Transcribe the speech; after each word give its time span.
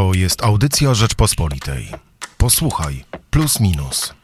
To 0.00 0.14
jest 0.14 0.44
audycja 0.44 0.94
Rzeczpospolitej. 0.94 1.88
Posłuchaj, 2.38 3.04
plus 3.30 3.60
minus. 3.60 4.14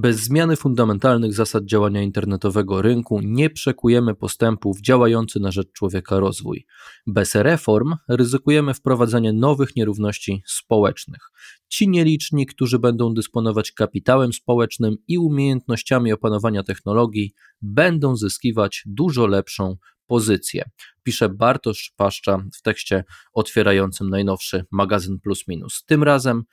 Bez 0.00 0.16
zmiany 0.16 0.56
fundamentalnych 0.56 1.34
zasad 1.34 1.64
działania 1.64 2.02
internetowego 2.02 2.82
rynku 2.82 3.20
nie 3.22 3.50
przekujemy 3.50 4.14
postępu 4.14 4.74
w 4.74 4.80
działający 4.80 5.40
na 5.40 5.50
rzecz 5.50 5.72
człowieka 5.72 6.20
rozwój. 6.20 6.66
Bez 7.06 7.34
reform 7.34 7.94
ryzykujemy 8.08 8.74
wprowadzenie 8.74 9.32
nowych 9.32 9.76
nierówności 9.76 10.42
społecznych. 10.46 11.30
Ci 11.68 11.88
nieliczni, 11.88 12.46
którzy 12.46 12.78
będą 12.78 13.14
dysponować 13.14 13.72
kapitałem 13.72 14.32
społecznym 14.32 14.96
i 15.08 15.18
umiejętnościami 15.18 16.12
opanowania 16.12 16.62
technologii, 16.62 17.34
będą 17.62 18.16
zyskiwać 18.16 18.82
dużo 18.86 19.26
lepszą 19.26 19.76
pozycję. 20.06 20.70
Pisze 21.02 21.28
Bartosz 21.28 21.92
Paszcza 21.96 22.38
w 22.54 22.62
tekście 22.62 23.04
otwierającym 23.32 24.10
najnowszy 24.10 24.64
magazyn 24.70 25.20
Plus 25.20 25.48
Minus. 25.48 25.84
Tym 25.86 26.02
razem 26.02 26.44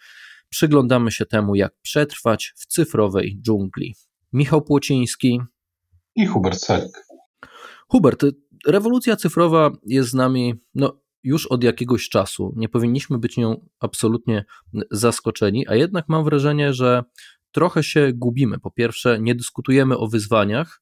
przyglądamy 0.55 1.11
się 1.11 1.25
temu, 1.25 1.55
jak 1.55 1.73
przetrwać 1.81 2.53
w 2.55 2.65
cyfrowej 2.65 3.39
dżungli. 3.41 3.95
Michał 4.33 4.61
Płociński 4.61 5.41
i 6.15 6.25
Hubert 6.25 6.59
Selik. 6.59 7.05
Hubert, 7.87 8.25
rewolucja 8.67 9.15
cyfrowa 9.15 9.71
jest 9.85 10.09
z 10.09 10.13
nami 10.13 10.53
no, 10.75 11.01
już 11.23 11.47
od 11.47 11.63
jakiegoś 11.63 12.09
czasu. 12.09 12.53
Nie 12.55 12.69
powinniśmy 12.69 13.17
być 13.17 13.37
nią 13.37 13.67
absolutnie 13.79 14.45
zaskoczeni, 14.91 15.67
a 15.67 15.75
jednak 15.75 16.05
mam 16.09 16.23
wrażenie, 16.23 16.73
że 16.73 17.03
trochę 17.51 17.83
się 17.83 18.11
gubimy. 18.13 18.59
Po 18.59 18.71
pierwsze, 18.71 19.19
nie 19.21 19.35
dyskutujemy 19.35 19.97
o 19.97 20.07
wyzwaniach, 20.07 20.81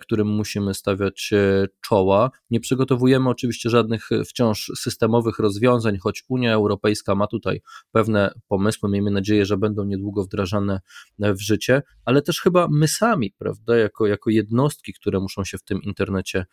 którym 0.00 0.28
musimy 0.28 0.74
stawiać 0.74 1.30
e, 1.32 1.66
czoła. 1.80 2.30
Nie 2.50 2.60
przygotowujemy 2.60 3.28
oczywiście 3.28 3.70
żadnych 3.70 4.12
e, 4.12 4.24
wciąż 4.24 4.72
systemowych 4.76 5.38
rozwiązań, 5.38 5.98
choć 5.98 6.24
Unia 6.28 6.54
Europejska 6.54 7.14
ma 7.14 7.26
tutaj 7.26 7.60
pewne 7.92 8.34
pomysły. 8.48 8.90
Miejmy 8.90 9.10
nadzieję, 9.10 9.46
że 9.46 9.56
będą 9.56 9.84
niedługo 9.84 10.24
wdrażane 10.24 10.80
w 11.18 11.40
życie, 11.40 11.82
ale 12.04 12.22
też 12.22 12.40
chyba 12.40 12.68
my 12.70 12.88
sami, 12.88 13.34
prawda, 13.38 13.76
jako, 13.76 14.06
jako 14.06 14.30
jednostki, 14.30 14.92
które 14.92 15.20
muszą 15.20 15.44
się 15.44 15.58
w 15.58 15.62
tym 15.62 15.82
internecie 15.82 16.44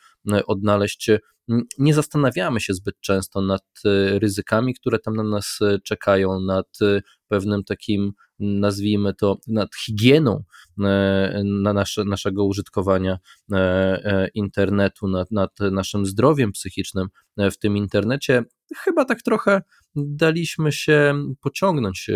odnaleźć, 0.47 1.09
nie 1.77 1.93
zastanawiamy 1.93 2.61
się 2.61 2.73
zbyt 2.73 2.99
często 2.99 3.41
nad 3.41 3.63
ryzykami, 4.19 4.73
które 4.73 4.99
tam 4.99 5.15
na 5.15 5.23
nas 5.23 5.59
czekają, 5.83 6.39
nad 6.39 6.67
pewnym 7.31 7.63
takim, 7.63 8.13
nazwijmy 8.39 9.13
to, 9.13 9.37
nad 9.47 9.75
higieną 9.75 10.43
e, 10.83 11.41
na 11.43 11.73
nasze, 11.73 12.03
naszego 12.03 12.45
użytkowania 12.45 13.19
e, 13.51 13.57
e, 13.57 14.27
internetu, 14.33 15.07
nad, 15.07 15.31
nad 15.31 15.59
naszym 15.59 16.05
zdrowiem 16.05 16.51
psychicznym 16.51 17.07
w 17.37 17.57
tym 17.57 17.77
internecie. 17.77 18.43
Chyba 18.77 19.05
tak 19.05 19.21
trochę 19.21 19.61
daliśmy 19.95 20.71
się 20.71 21.13
pociągnąć 21.41 22.09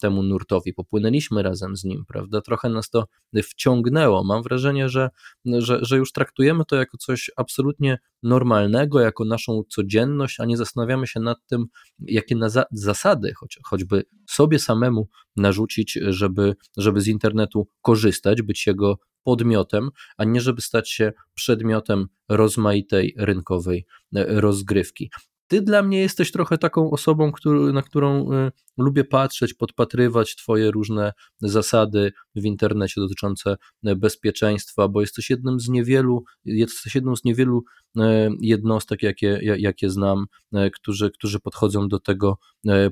temu 0.00 0.22
nurtowi, 0.22 0.74
popłynęliśmy 0.74 1.42
razem 1.42 1.76
z 1.76 1.84
nim, 1.84 2.04
prawda? 2.08 2.40
Trochę 2.40 2.68
nas 2.68 2.90
to 2.90 3.04
wciągnęło. 3.42 4.24
Mam 4.24 4.42
wrażenie, 4.42 4.88
że, 4.88 5.10
że, 5.44 5.78
że 5.82 5.96
już 5.96 6.12
traktujemy 6.12 6.64
to 6.64 6.76
jako 6.76 6.96
coś 6.98 7.30
absolutnie 7.36 7.98
normalnego, 8.22 9.00
jako 9.00 9.24
naszą 9.24 9.62
codzienność, 9.68 10.40
a 10.40 10.44
nie 10.44 10.56
zastanawiamy 10.56 11.06
się 11.06 11.20
nad 11.20 11.38
tym, 11.46 11.66
jakie 11.98 12.36
na 12.36 12.48
za 12.48 12.64
zasady, 12.72 13.32
choć, 13.34 13.58
choćby 13.64 14.02
sobie 14.30 14.58
samemu 14.58 15.08
narzucić, 15.36 15.98
żeby, 16.08 16.56
żeby 16.76 17.00
z 17.00 17.08
internetu 17.08 17.68
korzystać, 17.82 18.42
być 18.42 18.66
jego 18.66 18.98
podmiotem, 19.22 19.90
a 20.16 20.24
nie 20.24 20.40
żeby 20.40 20.62
stać 20.62 20.90
się 20.90 21.12
przedmiotem 21.34 22.06
rozmaitej 22.28 23.14
rynkowej 23.18 23.86
rozgrywki. 24.12 25.10
Ty 25.50 25.62
dla 25.62 25.82
mnie 25.82 26.00
jesteś 26.00 26.32
trochę 26.32 26.58
taką 26.58 26.90
osobą, 26.90 27.32
który, 27.32 27.72
na 27.72 27.82
którą 27.82 28.32
y, 28.32 28.52
lubię 28.78 29.04
patrzeć, 29.04 29.54
podpatrywać 29.54 30.36
Twoje 30.36 30.70
różne 30.70 31.12
zasady 31.40 32.12
w 32.34 32.44
internecie 32.44 33.00
dotyczące 33.00 33.56
e, 33.84 33.96
bezpieczeństwa, 33.96 34.88
bo 34.88 35.00
jesteś 35.00 35.30
jednym 35.30 35.60
z 35.60 35.68
niewielu, 35.68 36.24
jesteś 36.44 36.94
jedną 36.94 37.16
z 37.16 37.24
niewielu 37.24 37.64
e, 37.96 38.30
jednostek, 38.40 39.02
jakie, 39.02 39.40
jakie 39.42 39.90
znam, 39.90 40.26
e, 40.52 40.70
którzy, 40.70 41.10
którzy 41.10 41.40
podchodzą 41.40 41.88
do 41.88 42.00
tego 42.00 42.38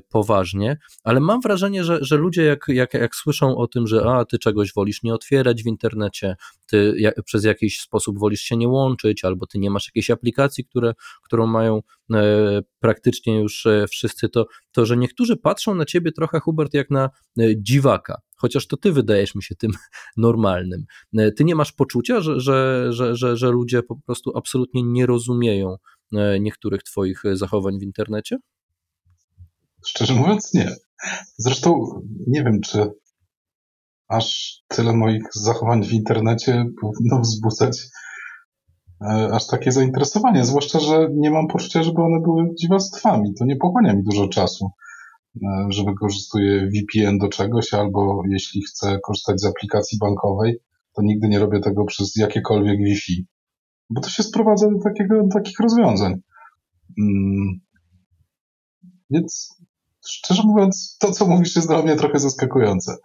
poważnie, 0.09 0.77
ale 1.03 1.19
mam 1.19 1.41
wrażenie, 1.41 1.83
że, 1.83 1.97
że 2.01 2.17
ludzie 2.17 2.43
jak, 2.43 2.65
jak, 2.67 2.93
jak 2.93 3.15
słyszą 3.15 3.57
o 3.57 3.67
tym, 3.67 3.87
że 3.87 4.05
a, 4.05 4.25
ty 4.25 4.39
czegoś 4.39 4.73
wolisz 4.73 5.03
nie 5.03 5.13
otwierać 5.13 5.63
w 5.63 5.67
internecie, 5.67 6.35
ty 6.67 6.95
jak, 6.97 7.23
przez 7.23 7.43
jakiś 7.43 7.79
sposób 7.79 8.19
wolisz 8.19 8.41
się 8.41 8.57
nie 8.57 8.67
łączyć, 8.67 9.23
albo 9.25 9.47
ty 9.47 9.59
nie 9.59 9.69
masz 9.69 9.87
jakiejś 9.87 10.09
aplikacji, 10.09 10.65
które, 10.65 10.93
którą 11.23 11.47
mają 11.47 11.81
praktycznie 12.79 13.39
już 13.39 13.67
wszyscy, 13.91 14.29
to, 14.29 14.45
to 14.71 14.85
że 14.85 14.97
niektórzy 14.97 15.37
patrzą 15.37 15.75
na 15.75 15.85
ciebie 15.85 16.11
trochę, 16.11 16.39
Hubert, 16.39 16.73
jak 16.73 16.89
na 16.89 17.09
dziwaka, 17.57 18.21
chociaż 18.41 18.67
to 18.67 18.77
ty 18.77 18.91
wydajesz 18.91 19.35
mi 19.35 19.43
się 19.43 19.55
tym 19.55 19.71
normalnym. 20.17 20.85
E, 21.17 21.31
ty 21.31 21.43
nie 21.43 21.55
masz 21.55 21.71
poczucia, 21.71 22.21
że, 22.21 22.39
że, 22.39 22.87
że, 22.93 23.15
że, 23.15 23.37
że 23.37 23.49
ludzie 23.49 23.83
po 23.83 23.95
prostu 23.95 24.31
absolutnie 24.37 24.83
nie 24.83 25.05
rozumieją 25.05 25.75
e, 26.13 26.39
niektórych 26.39 26.83
twoich 26.83 27.23
zachowań 27.33 27.79
w 27.79 27.83
internecie? 27.83 28.37
Szczerze 29.85 30.13
mówiąc, 30.13 30.53
nie. 30.53 30.75
Zresztą 31.37 32.01
nie 32.27 32.43
wiem, 32.43 32.61
czy 32.61 32.91
aż 34.07 34.57
tyle 34.67 34.93
moich 34.93 35.23
zachowań 35.33 35.85
w 35.85 35.93
internecie 35.93 36.65
powinno 36.81 37.19
wzbudzać 37.21 37.81
aż 39.31 39.47
takie 39.47 39.71
zainteresowanie. 39.71 40.45
Zwłaszcza, 40.45 40.79
że 40.79 41.07
nie 41.13 41.31
mam 41.31 41.47
poczucia, 41.47 41.83
żeby 41.83 42.01
one 42.01 42.19
były 42.21 42.49
dziwactwami. 42.61 43.33
To 43.39 43.45
nie 43.45 43.55
pochłania 43.55 43.93
mi 43.93 44.03
dużo 44.03 44.27
czasu. 44.27 44.69
E, 45.43 45.67
że 45.69 45.83
wykorzystuję 45.83 46.69
VPN 46.69 47.17
do 47.17 47.29
czegoś, 47.29 47.73
albo 47.73 48.23
jeśli 48.29 48.61
chcę 48.61 48.99
korzystać 49.03 49.41
z 49.41 49.45
aplikacji 49.45 49.97
bankowej, 49.97 50.59
to 50.93 51.01
nigdy 51.01 51.27
nie 51.27 51.39
robię 51.39 51.59
tego 51.59 51.85
przez 51.85 52.15
jakiekolwiek 52.15 52.77
Wi-Fi. 52.77 53.25
Bo 53.89 54.01
to 54.01 54.09
się 54.09 54.23
sprowadza 54.23 54.69
do, 54.69 54.79
takiego, 54.83 55.23
do 55.23 55.29
takich 55.33 55.59
rozwiązań. 55.59 56.15
Mm. 56.99 57.59
Więc 59.09 59.57
szczerze 60.07 60.43
mówiąc, 60.45 60.97
to 60.99 61.11
co 61.11 61.27
mówisz 61.27 61.55
jest 61.55 61.67
dla 61.67 61.81
mnie 61.81 61.95
trochę 61.95 62.19
zaskakujące. 62.19 62.95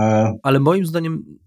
E, 0.00 0.34
Ale 0.42 0.60
moim 0.60 0.86
zdaniem 0.86 1.38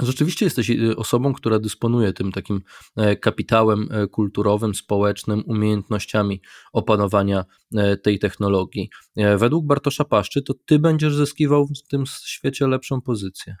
Rzeczywiście 0.00 0.46
jesteś 0.46 0.70
y, 0.70 0.96
osobą, 0.96 1.32
która 1.32 1.58
dysponuje 1.58 2.12
tym 2.12 2.32
takim 2.32 2.62
e, 2.96 3.16
kapitałem 3.16 3.88
e, 3.90 4.06
kulturowym, 4.06 4.74
społecznym, 4.74 5.42
umiejętnościami 5.46 6.40
opanowania 6.72 7.44
e, 7.76 7.96
tej 7.96 8.18
technologii. 8.18 8.90
Według 9.36 9.66
Bartosza 9.66 10.04
Paszczy, 10.04 10.42
to 10.42 10.54
ty 10.66 10.78
będziesz 10.78 11.14
zyskiwał 11.14 11.66
w 11.66 11.88
tym 11.88 12.04
świecie 12.06 12.66
lepszą 12.66 13.00
pozycję. 13.00 13.56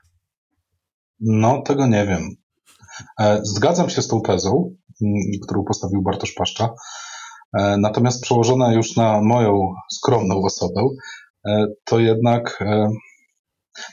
No, 1.20 1.62
tego 1.62 1.86
nie 1.86 2.06
wiem. 2.06 2.20
Zgadzam 3.42 3.90
się 3.90 4.02
z 4.02 4.08
tą 4.08 4.20
tezą, 4.20 4.76
mm, 5.02 5.14
którą 5.42 5.64
postawił 5.64 6.02
Bartosz 6.02 6.32
Paszcza. 6.32 6.68
Natomiast 7.78 8.22
przełożona 8.22 8.72
już 8.72 8.96
na 8.96 9.20
moją 9.22 9.74
skromną 9.92 10.42
osobę, 10.42 10.88
to 11.84 11.98
jednak 11.98 12.64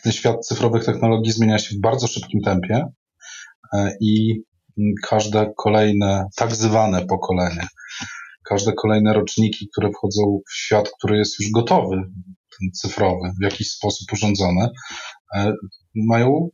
ten 0.04 0.12
świat 0.12 0.46
cyfrowych 0.46 0.86
technologii 0.86 1.32
zmienia 1.32 1.60
się 1.60 1.76
w 1.76 1.82
bardzo 1.82 2.08
szybkim 2.08 2.42
tempie 2.42 2.86
e, 3.74 3.98
i 4.02 4.42
każde 5.10 5.54
kolejne 5.58 6.26
tak 6.36 6.56
zwane 6.56 7.06
pokolenie, 7.06 7.68
każde 8.50 8.74
kolejne 8.74 9.14
roczniki, 9.14 9.68
które 9.72 9.92
wchodzą 9.92 10.40
w 10.50 10.56
świat, 10.56 10.92
który 10.98 11.18
jest 11.18 11.40
już 11.40 11.52
gotowy, 11.52 11.96
ten 12.60 12.72
cyfrowy, 12.74 13.32
w 13.42 13.44
jakiś 13.44 13.72
sposób 13.72 14.14
urządzony, 14.14 14.70
e, 15.36 15.54
mają 15.96 16.50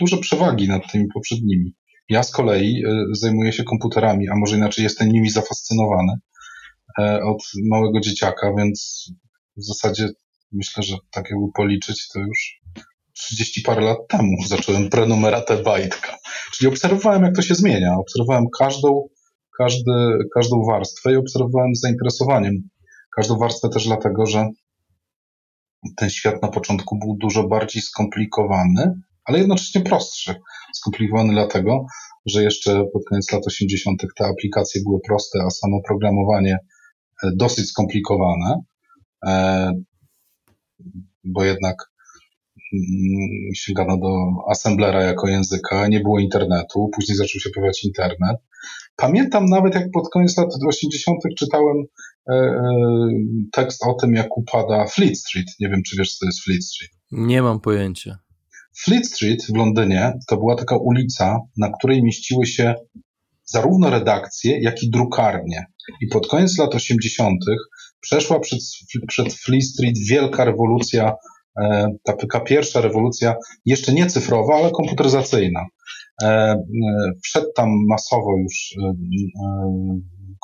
duże 0.00 0.18
przewagi 0.18 0.68
nad 0.68 0.92
tymi 0.92 1.06
poprzednimi. 1.14 1.74
Ja 2.08 2.22
z 2.22 2.30
kolei 2.30 2.84
e, 2.86 3.04
zajmuję 3.12 3.52
się 3.52 3.64
komputerami, 3.64 4.28
a 4.28 4.36
może 4.36 4.56
inaczej 4.56 4.84
jestem 4.84 5.08
nimi 5.08 5.30
zafascynowany 5.30 6.12
od 7.24 7.42
małego 7.70 8.00
dzieciaka, 8.00 8.54
więc 8.58 9.06
w 9.56 9.64
zasadzie 9.64 10.08
myślę, 10.52 10.82
że 10.82 10.96
tak 11.10 11.30
jakby 11.30 11.46
policzyć, 11.54 12.08
to 12.08 12.20
już 12.20 12.60
30 13.12 13.62
parę 13.62 13.80
lat 13.80 13.98
temu 14.08 14.36
zacząłem 14.46 14.88
prenumeratę 14.88 15.62
Bajtka. 15.62 16.18
Czyli 16.52 16.68
obserwowałem, 16.68 17.22
jak 17.22 17.36
to 17.36 17.42
się 17.42 17.54
zmienia. 17.54 17.96
Obserwowałem 17.96 18.44
każdą, 18.58 19.08
każdy, 19.58 19.92
każdą 20.34 20.64
warstwę 20.64 21.12
i 21.12 21.16
obserwowałem 21.16 21.74
z 21.74 21.80
zainteresowaniem. 21.80 22.54
Każdą 23.16 23.38
warstwę 23.38 23.68
też 23.68 23.86
dlatego, 23.86 24.26
że 24.26 24.48
ten 25.96 26.10
świat 26.10 26.42
na 26.42 26.48
początku 26.48 26.98
był 26.98 27.16
dużo 27.20 27.48
bardziej 27.48 27.82
skomplikowany, 27.82 28.94
ale 29.24 29.38
jednocześnie 29.38 29.80
prostszy. 29.80 30.34
Skomplikowany 30.74 31.32
dlatego, 31.32 31.86
że 32.26 32.42
jeszcze 32.42 32.84
pod 32.92 33.02
koniec 33.08 33.32
lat 33.32 33.46
80. 33.46 34.02
te 34.16 34.26
aplikacje 34.26 34.80
były 34.86 35.00
proste, 35.06 35.38
a 35.46 35.50
samo 35.50 35.80
programowanie 35.86 36.58
e, 37.24 37.30
dosyć 37.36 37.68
skomplikowane. 37.68 38.60
Bo 41.24 41.44
jednak 41.44 41.76
mm, 42.72 43.54
sięgano 43.54 43.96
do 43.96 44.10
Assemblera 44.50 45.02
jako 45.02 45.28
języka, 45.28 45.88
nie 45.88 46.00
było 46.00 46.20
internetu, 46.20 46.90
później 46.94 47.16
zaczął 47.16 47.40
się 47.40 47.50
pojawiać 47.50 47.84
internet. 47.84 48.36
Pamiętam 48.96 49.44
nawet, 49.46 49.74
jak 49.74 49.90
pod 49.90 50.08
koniec 50.08 50.36
lat 50.38 50.48
80. 50.68 51.18
czytałem 51.38 51.76
e, 52.30 52.34
e, 52.34 52.62
tekst 53.52 53.82
o 53.86 53.94
tym, 53.94 54.14
jak 54.14 54.36
upada 54.36 54.86
Fleet 54.86 55.18
Street. 55.18 55.48
Nie 55.60 55.68
wiem, 55.68 55.82
czy 55.82 55.96
wiesz, 55.96 56.14
co 56.14 56.20
to 56.20 56.26
jest 56.26 56.44
Fleet 56.44 56.64
Street. 56.64 56.92
Nie 57.12 57.42
mam 57.42 57.60
pojęcia. 57.60 58.18
Fleet 58.76 59.06
Street 59.06 59.46
w 59.46 59.56
Londynie 59.56 60.12
to 60.28 60.36
była 60.36 60.56
taka 60.56 60.76
ulica, 60.76 61.38
na 61.56 61.70
której 61.78 62.02
mieściły 62.02 62.46
się 62.46 62.74
zarówno 63.44 63.90
redakcje, 63.90 64.60
jak 64.62 64.82
i 64.82 64.90
drukarnie. 64.90 65.66
I 66.00 66.06
pod 66.06 66.26
koniec 66.26 66.58
lat 66.58 66.74
80. 66.74 67.38
przeszła 68.00 68.40
przed, 68.40 68.60
przed 69.08 69.32
Street 69.62 69.98
wielka 70.10 70.44
rewolucja, 70.44 71.12
e, 71.62 71.88
ta 72.04 72.12
taka 72.12 72.40
pierwsza 72.40 72.80
rewolucja, 72.80 73.34
jeszcze 73.64 73.92
nie 73.92 74.06
cyfrowa, 74.06 74.54
ale 74.54 74.70
komputeryzacyjna. 74.70 75.60
E, 76.22 76.26
e, 76.26 76.56
wszedł 77.24 77.46
tam 77.56 77.68
masowo 77.88 78.38
już 78.38 78.74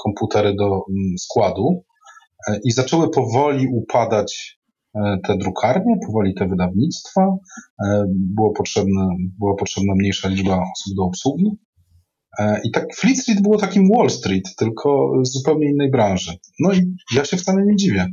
komputery 0.04 0.54
do 0.54 0.80
składu 1.18 1.84
i 2.64 2.70
zaczęły 2.70 3.10
powoli 3.10 3.66
upadać 3.66 4.58
te 5.26 5.36
drukarnie, 5.36 5.96
powoli 6.06 6.34
te 6.34 6.48
wydawnictwa. 6.48 7.36
Było 8.08 8.52
potrzebne, 8.52 9.08
była 9.38 9.54
potrzebna 9.54 9.94
mniejsza 9.94 10.28
liczba 10.28 10.54
osób 10.54 10.96
do 10.96 11.02
obsługi. 11.02 11.58
E, 12.38 12.60
I 12.64 12.70
tak 12.70 12.96
Fleet 12.96 13.18
Street 13.18 13.42
było 13.42 13.58
takim 13.58 13.88
Wall 13.88 14.10
Street, 14.10 14.56
tylko 14.56 15.12
z 15.22 15.32
zupełnie 15.32 15.70
innej 15.70 15.90
branży. 15.90 16.32
No 16.60 16.72
i 16.72 16.96
ja 17.14 17.24
się 17.24 17.36
wcale 17.36 17.64
nie 17.66 17.76
dziwię. 17.76 18.06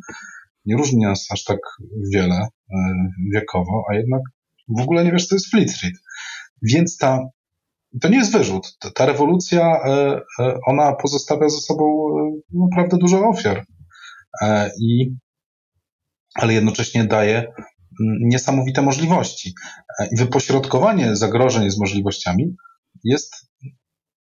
Nie 0.66 0.78
różni 0.78 1.02
nas 1.02 1.28
aż 1.32 1.44
tak 1.44 1.60
wiele 2.14 2.36
e, 2.36 2.48
wiekowo, 3.34 3.84
a 3.90 3.96
jednak 3.96 4.22
w 4.78 4.82
ogóle 4.82 5.04
nie 5.04 5.12
wiesz, 5.12 5.28
co 5.28 5.36
jest 5.36 5.50
Fleet 5.50 5.72
Street. 5.72 5.96
Więc 6.62 6.98
ta, 6.98 7.20
to 8.02 8.10
nie 8.10 8.18
jest 8.18 8.32
wyrzut. 8.32 8.78
Ta, 8.96 9.06
rewolucja, 9.06 9.80
e, 9.86 10.22
ona 10.68 10.96
pozostawia 10.96 11.50
za 11.50 11.58
sobą 11.58 12.08
naprawdę 12.54 12.98
dużo 12.98 13.28
ofiar. 13.30 13.66
I, 14.82 15.16
ale 16.36 16.54
jednocześnie 16.54 17.04
daje 17.04 17.38
mm, 17.38 17.54
niesamowite 18.22 18.82
możliwości. 18.82 19.54
I 20.12 20.18
wypośrodkowanie 20.18 21.16
zagrożeń 21.16 21.72
z 21.72 21.80
możliwościami 21.80 22.56
jest 23.04 23.36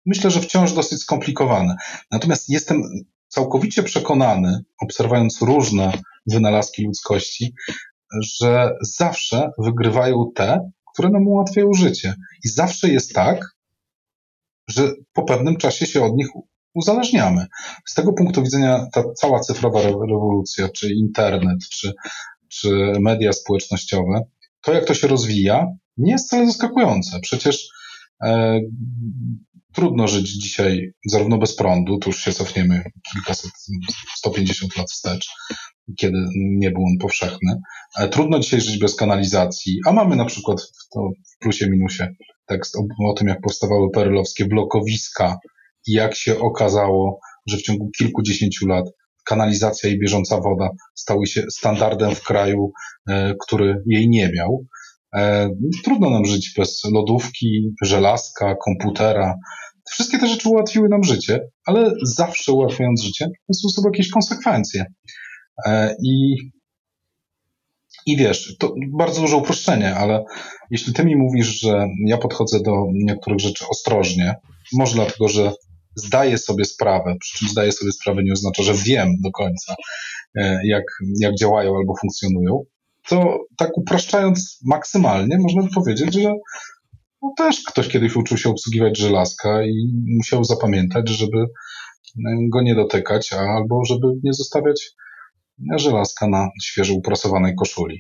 myślę, 0.06 0.32
że 0.32 0.42
wciąż 0.42 0.74
dosyć 0.74 1.02
skomplikowane. 1.02 1.76
Natomiast 2.12 2.50
jestem 2.50 2.84
całkowicie 3.28 3.84
przekonany, 3.84 4.64
obserwując 4.82 5.42
różne 5.42 5.94
wynalazki 6.28 6.84
ludzkości, 6.84 7.54
że 8.22 8.72
zawsze 8.82 9.52
wygrywają 9.58 10.32
te, 10.36 10.72
które 10.94 11.10
nam 11.10 11.28
ułatwiają 11.28 11.74
życie. 11.74 12.16
I 12.44 12.50
zawsze 12.50 12.90
jest 12.90 13.14
tak, 13.14 13.56
że 14.68 14.92
po 15.14 15.24
pewnym 15.24 15.58
czasie 15.58 15.86
się 15.86 16.04
od 16.06 16.16
nich 16.16 16.28
uzależniamy. 16.74 17.46
Z 17.86 17.94
tego 17.94 18.14
punktu 18.14 18.44
widzenia 18.44 18.88
ta 18.94 19.04
cała 19.14 19.40
cyfrowa 19.40 19.82
rewolucja, 19.82 20.70
czy 20.70 20.94
internet, 20.94 21.60
czy, 21.70 21.94
czy 22.48 22.94
media 23.00 23.34
społecznościowe, 23.34 24.22
to 24.62 24.74
jak 24.74 24.86
to 24.86 24.94
się 24.94 25.08
rozwija, 25.08 25.68
nie 25.98 26.12
jest 26.12 26.28
wcale 26.28 26.48
zaskakujące. 26.48 27.20
Przecież 27.20 27.70
trudno 29.74 30.08
żyć 30.08 30.30
dzisiaj 30.30 30.92
zarówno 31.06 31.38
bez 31.38 31.56
prądu, 31.56 31.98
tu 31.98 32.10
już 32.10 32.24
się 32.24 32.32
cofniemy 32.32 32.84
kilkaset, 33.14 33.52
150 34.16 34.78
lat 34.78 34.92
wstecz, 34.92 35.30
kiedy 35.98 36.18
nie 36.36 36.72
był 36.72 36.82
on 36.84 36.98
powszechny. 37.02 37.60
Trudno 38.12 38.40
dzisiaj 38.40 38.62
żyć 38.62 38.80
bez 38.80 38.96
kanalizacji, 38.96 39.80
a 39.86 39.94
mamy 39.94 40.16
na 40.16 40.26
przykład 40.26 40.62
w, 40.62 40.90
to 40.94 41.10
w 41.36 41.38
plusie 41.40 41.70
minusie 41.70 42.08
tekst 42.46 42.76
o, 42.76 43.10
o 43.10 43.14
tym, 43.14 43.28
jak 43.28 43.42
powstawały 43.42 43.90
perylowskie 43.92 44.46
blokowiska 44.46 45.38
i 45.88 45.92
jak 45.92 46.16
się 46.16 46.40
okazało, 46.40 47.20
że 47.48 47.58
w 47.58 47.62
ciągu 47.62 47.90
kilkudziesięciu 47.98 48.68
lat 48.68 48.86
kanalizacja 49.26 49.90
i 49.90 50.00
bieżąca 50.00 50.42
woda 50.42 50.70
stały 50.96 51.28
się 51.28 51.44
standardem 51.52 52.16
w 52.16 52.24
kraju, 52.24 52.72
e, 53.10 53.36
który 53.46 53.84
jej 53.86 54.10
nie 54.10 54.32
miał. 54.36 54.66
E, 55.16 55.50
trudno 55.84 56.10
nam 56.10 56.26
żyć 56.26 56.54
bez 56.58 56.82
lodówki, 56.94 57.74
żelazka, 57.82 58.56
komputera. 58.56 59.36
Wszystkie 59.90 60.20
te 60.20 60.28
rzeczy 60.28 60.50
ułatwiły 60.50 60.90
nam 60.90 61.04
życie, 61.04 61.40
ale 61.66 61.92
zawsze 62.04 62.52
ułatwiając 62.52 63.04
życie, 63.04 63.30
są 63.54 63.70
sobie 63.70 63.90
jakieś 63.94 64.10
konsekwencje. 64.10 64.86
E, 65.66 65.96
I, 66.04 66.36
I 68.06 68.18
wiesz, 68.18 68.58
to 68.60 68.74
bardzo 68.94 69.22
duże 69.22 69.38
uproszczenie, 69.38 69.96
ale 69.96 70.24
jeśli 70.72 70.94
ty 70.94 71.06
mi 71.06 71.16
mówisz, 71.16 71.60
że 71.62 71.88
ja 72.06 72.18
podchodzę 72.18 72.60
do 72.60 72.72
niektórych 72.94 73.40
rzeczy 73.40 73.66
ostrożnie, 73.70 74.36
może 74.74 74.96
dlatego, 74.96 75.28
że 75.28 75.52
zdaję 75.96 76.38
sobie 76.38 76.66
sprawę, 76.66 77.16
przy 77.20 77.38
czym 77.38 77.50
zdaję 77.50 77.72
sobie 77.72 77.92
sprawę 77.92 78.24
nie 78.24 78.34
oznacza, 78.34 78.64
że 78.64 78.74
wiem 78.74 79.16
do 79.24 79.32
końca, 79.32 79.76
e, 80.36 80.60
jak, 80.68 80.84
jak 81.20 81.36
działają 81.36 81.76
albo 81.78 81.94
funkcjonują, 82.02 82.64
to 83.10 83.38
tak 83.58 83.78
upraszczając 83.78 84.60
maksymalnie, 84.66 85.38
można 85.38 85.62
by 85.62 85.70
powiedzieć, 85.76 86.14
że 86.14 86.34
no 87.22 87.34
też 87.38 87.64
ktoś 87.68 87.88
kiedyś 87.88 88.16
uczył 88.16 88.38
się 88.38 88.50
obsługiwać 88.50 88.98
żelazka 88.98 89.64
i 89.66 90.06
musiał 90.18 90.44
zapamiętać, 90.44 91.10
żeby 91.10 91.38
e, 91.38 91.48
go 92.52 92.62
nie 92.62 92.76
dotykać, 92.76 93.34
albo 93.34 93.86
żeby 93.86 94.08
nie 94.24 94.34
zostawiać 94.34 94.92
żelazka 95.76 96.28
na 96.28 96.50
świeżo 96.64 96.94
uprasowanej 96.94 97.56
koszuli. 97.56 98.00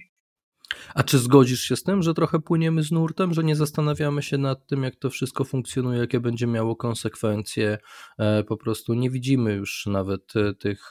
A 0.95 1.03
czy 1.03 1.19
zgodzisz 1.19 1.61
się 1.61 1.75
z 1.75 1.83
tym, 1.83 2.03
że 2.03 2.13
trochę 2.13 2.39
płyniemy 2.39 2.83
z 2.83 2.91
nurtem, 2.91 3.33
że 3.33 3.44
nie 3.44 3.55
zastanawiamy 3.55 4.23
się 4.23 4.38
nad 4.38 4.67
tym, 4.67 4.83
jak 4.83 4.95
to 4.95 5.09
wszystko 5.09 5.44
funkcjonuje, 5.44 6.00
jakie 6.00 6.19
będzie 6.19 6.47
miało 6.47 6.75
konsekwencje? 6.75 7.77
E, 8.19 8.44
po 8.44 8.57
prostu 8.57 8.94
nie 8.94 9.09
widzimy 9.09 9.53
już 9.53 9.85
nawet 9.85 10.35
e, 10.35 10.53
tych 10.53 10.89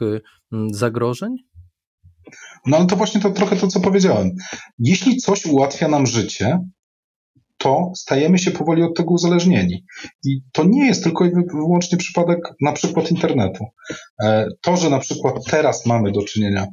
zagrożeń? 0.70 1.36
No 2.66 2.76
ale 2.76 2.86
to 2.86 2.96
właśnie 2.96 3.20
to 3.20 3.30
trochę 3.30 3.56
to, 3.56 3.68
co 3.68 3.80
powiedziałem. 3.80 4.30
Jeśli 4.78 5.16
coś 5.16 5.46
ułatwia 5.46 5.88
nam 5.88 6.06
życie, 6.06 6.58
to 7.62 7.92
stajemy 7.96 8.38
się 8.38 8.50
powoli 8.50 8.82
od 8.82 8.96
tego 8.96 9.10
uzależnieni. 9.10 9.84
I 10.24 10.40
to 10.52 10.64
nie 10.64 10.86
jest 10.86 11.04
tylko 11.04 11.24
i 11.24 11.30
wyłącznie 11.52 11.98
przypadek 11.98 12.38
na 12.60 12.72
przykład 12.72 13.10
internetu. 13.10 13.64
E, 14.22 14.46
to, 14.60 14.76
że 14.76 14.90
na 14.90 14.98
przykład 14.98 15.34
teraz 15.50 15.86
mamy 15.86 16.12
do 16.12 16.22
czynienia 16.22 16.66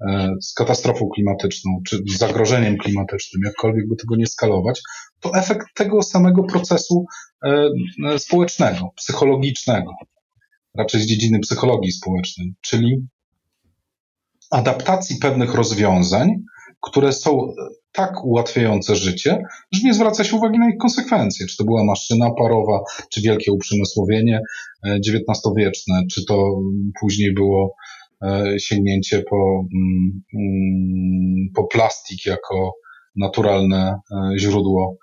e, 0.00 0.34
z 0.42 0.54
katastrofą 0.54 1.08
klimatyczną, 1.08 1.80
czy 1.86 1.96
z 1.96 2.18
zagrożeniem 2.18 2.76
klimatycznym, 2.76 3.42
jakkolwiek 3.44 3.88
by 3.88 3.96
tego 3.96 4.16
nie 4.16 4.26
skalować, 4.26 4.80
to 5.20 5.34
efekt 5.34 5.66
tego 5.74 6.02
samego 6.02 6.44
procesu 6.44 7.04
e, 7.44 8.18
społecznego, 8.18 8.90
psychologicznego, 8.96 9.92
raczej 10.78 11.00
z 11.00 11.06
dziedziny 11.06 11.38
psychologii 11.38 11.92
społecznej, 11.92 12.54
czyli 12.60 13.06
adaptacji 14.50 15.16
pewnych 15.16 15.54
rozwiązań, 15.54 16.34
które 16.80 17.12
są 17.12 17.52
tak 17.92 18.24
ułatwiające 18.24 18.96
życie, 18.96 19.42
że 19.72 19.80
nie 19.84 19.94
zwraca 19.94 20.24
się 20.24 20.36
uwagi 20.36 20.58
na 20.58 20.70
ich 20.70 20.78
konsekwencje. 20.78 21.46
Czy 21.46 21.56
to 21.56 21.64
była 21.64 21.84
maszyna 21.84 22.30
parowa, 22.30 22.80
czy 23.12 23.20
wielkie 23.20 23.52
uprzemysłowienie 23.52 24.40
XIX-wieczne, 24.86 25.94
e, 25.94 26.06
czy 26.12 26.24
to 26.24 26.60
później 27.00 27.34
było 27.34 27.74
e, 28.22 28.54
sięgnięcie 28.60 29.22
po, 29.30 29.64
mm, 29.74 30.22
mm, 30.34 31.48
po 31.54 31.64
plastik 31.64 32.26
jako 32.26 32.72
naturalne 33.16 33.94
e, 34.12 34.38
źródło 34.38 34.96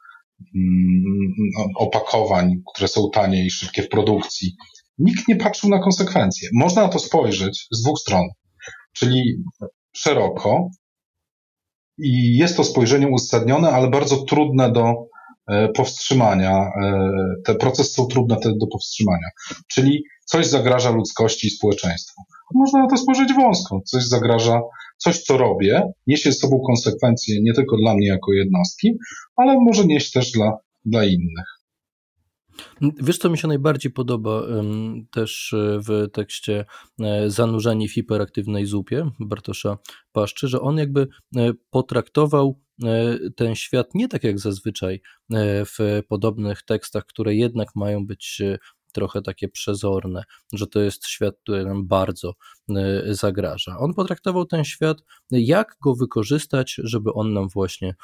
mm, 0.56 1.34
opakowań, 1.76 2.54
które 2.74 2.88
są 2.88 3.10
tanie 3.14 3.46
i 3.46 3.50
szybkie 3.50 3.84
w 3.84 3.90
produkcji. 3.90 4.56
Nikt 4.98 5.28
nie 5.28 5.36
patrzył 5.36 5.70
na 5.70 5.80
konsekwencje. 5.80 6.50
Można 6.54 6.82
na 6.82 6.90
to 6.90 7.00
spojrzeć 7.00 7.68
z 7.72 7.82
dwóch 7.82 8.00
stron, 8.00 8.28
czyli 8.98 9.44
szeroko, 9.96 10.70
i 11.98 12.38
jest 12.38 12.58
to 12.58 12.64
spojrzenie 12.64 13.08
uzasadnione, 13.08 13.70
ale 13.70 13.90
bardzo 13.90 14.18
trudne 14.18 14.72
do 14.72 14.94
e, 15.48 15.68
powstrzymania. 15.68 16.72
E, 16.84 17.10
te 17.46 17.56
procesy 17.56 17.94
są 17.94 18.06
trudne 18.06 18.38
do 18.46 18.68
powstrzymania. 18.68 19.28
Czyli 19.68 20.04
coś 20.26 20.48
zagraża 20.48 20.90
ludzkości 20.90 21.48
i 21.48 21.50
społeczeństwu. 21.50 22.22
Można 22.56 22.80
na 22.80 22.88
to 22.88 22.98
spojrzeć 22.98 23.34
wąsko. 23.34 23.82
Coś 23.86 24.08
zagraża, 24.08 24.62
coś 24.98 25.22
co 25.24 25.38
robię, 25.38 25.84
niesie 26.08 26.32
z 26.32 26.40
sobą 26.40 26.60
konsekwencje 26.66 27.42
nie 27.42 27.54
tylko 27.54 27.78
dla 27.78 27.96
mnie 27.96 28.08
jako 28.08 28.34
jednostki, 28.34 28.92
ale 29.36 29.60
może 29.60 29.86
nieść 29.86 30.12
też 30.12 30.32
dla, 30.32 30.58
dla 30.86 31.06
innych. 31.06 31.57
Wiesz, 32.82 33.18
co 33.18 33.30
mi 33.30 33.38
się 33.38 33.48
najbardziej 33.48 33.92
podoba 33.92 34.42
też 35.12 35.54
e, 35.54 35.80
w 35.80 36.12
tekście 36.14 36.66
e, 37.02 37.30
Zanurzeni 37.30 37.88
w 37.88 37.94
hiperaktywnej 37.94 38.66
zupie 38.66 39.10
Bartosza 39.20 39.78
Paszczy, 40.12 40.48
że 40.48 40.62
on 40.62 40.78
jakby 40.78 41.08
e, 41.36 41.52
potraktował 41.70 42.60
ten 43.36 43.56
świat 43.56 43.88
nie 43.94 44.08
tak 44.08 44.24
jak 44.24 44.40
zazwyczaj 44.40 45.02
w 45.66 46.02
podobnych 46.08 46.64
tekstach, 46.64 47.06
które 47.06 47.36
jednak 47.36 47.76
mają 47.76 48.06
być 48.06 48.42
trochę 48.94 49.22
takie 49.22 49.50
przezorne, 49.50 50.24
że 50.54 50.68
to 50.68 50.80
jest 50.80 51.08
świat, 51.08 51.36
który 51.44 51.66
nam 51.66 51.88
bardzo 51.88 52.34
zagraża. 53.10 53.78
On 53.80 53.94
potraktował 53.94 54.46
ten 54.46 54.64
świat, 54.64 54.98
jak 55.32 55.78
go 55.82 55.96
wykorzystać, 55.96 56.76
żeby 56.84 57.14
on 57.14 57.34
nam 57.34 57.50
właśnie 57.50 57.96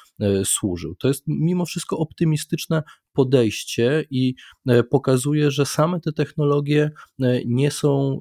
służył. 0.43 0.95
To 0.95 1.07
jest 1.07 1.23
mimo 1.27 1.65
wszystko 1.65 1.97
optymistyczne 1.97 2.83
podejście 3.13 4.05
i 4.09 4.35
pokazuje, 4.89 5.51
że 5.51 5.65
same 5.65 5.99
te 5.99 6.13
technologie 6.13 6.91
nie 7.45 7.71
są 7.71 8.19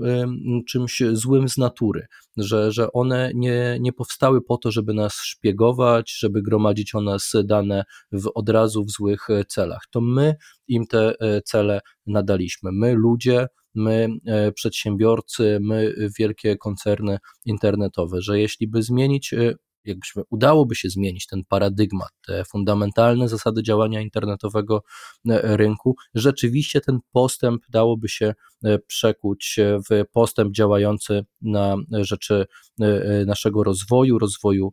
czymś 0.68 1.02
złym 1.12 1.48
z 1.48 1.58
natury, 1.58 2.06
że, 2.36 2.72
że 2.72 2.92
one 2.92 3.30
nie, 3.34 3.78
nie 3.80 3.92
powstały 3.92 4.42
po 4.42 4.56
to, 4.56 4.70
żeby 4.70 4.94
nas 4.94 5.14
szpiegować, 5.14 6.16
żeby 6.18 6.42
gromadzić 6.42 6.94
o 6.94 7.00
nas 7.00 7.32
dane 7.44 7.84
w, 8.12 8.30
od 8.34 8.48
razu 8.48 8.84
w 8.84 8.90
złych 8.90 9.28
celach. 9.48 9.82
To 9.90 10.00
my 10.00 10.34
im 10.68 10.86
te 10.86 11.14
e, 11.20 11.42
cele 11.42 11.80
nadaliśmy. 12.06 12.70
My, 12.72 12.94
ludzie, 12.94 13.46
my, 13.74 14.08
e, 14.26 14.52
przedsiębiorcy, 14.52 15.58
my, 15.60 15.94
wielkie 16.18 16.56
koncerny 16.56 17.18
internetowe, 17.44 18.22
że 18.22 18.40
jeśli 18.40 18.68
by 18.68 18.82
zmienić 18.82 19.32
e, 19.32 19.54
jakbyśmy 19.84 20.22
udałoby 20.30 20.74
się 20.74 20.88
zmienić 20.88 21.26
ten 21.26 21.42
paradygmat, 21.48 22.10
te 22.26 22.44
fundamentalne 22.44 23.28
zasady 23.28 23.62
działania 23.62 24.00
internetowego 24.00 24.82
e, 25.28 25.56
rynku, 25.56 25.96
rzeczywiście 26.14 26.80
ten 26.80 26.98
postęp 27.12 27.62
dałoby 27.68 28.08
się 28.08 28.34
e, 28.64 28.78
przekuć 28.78 29.56
w 29.90 30.04
postęp 30.12 30.54
działający 30.54 31.24
na 31.42 31.76
rzeczy 31.90 32.46
e, 32.80 33.24
naszego 33.26 33.64
rozwoju, 33.64 34.18
rozwoju 34.18 34.72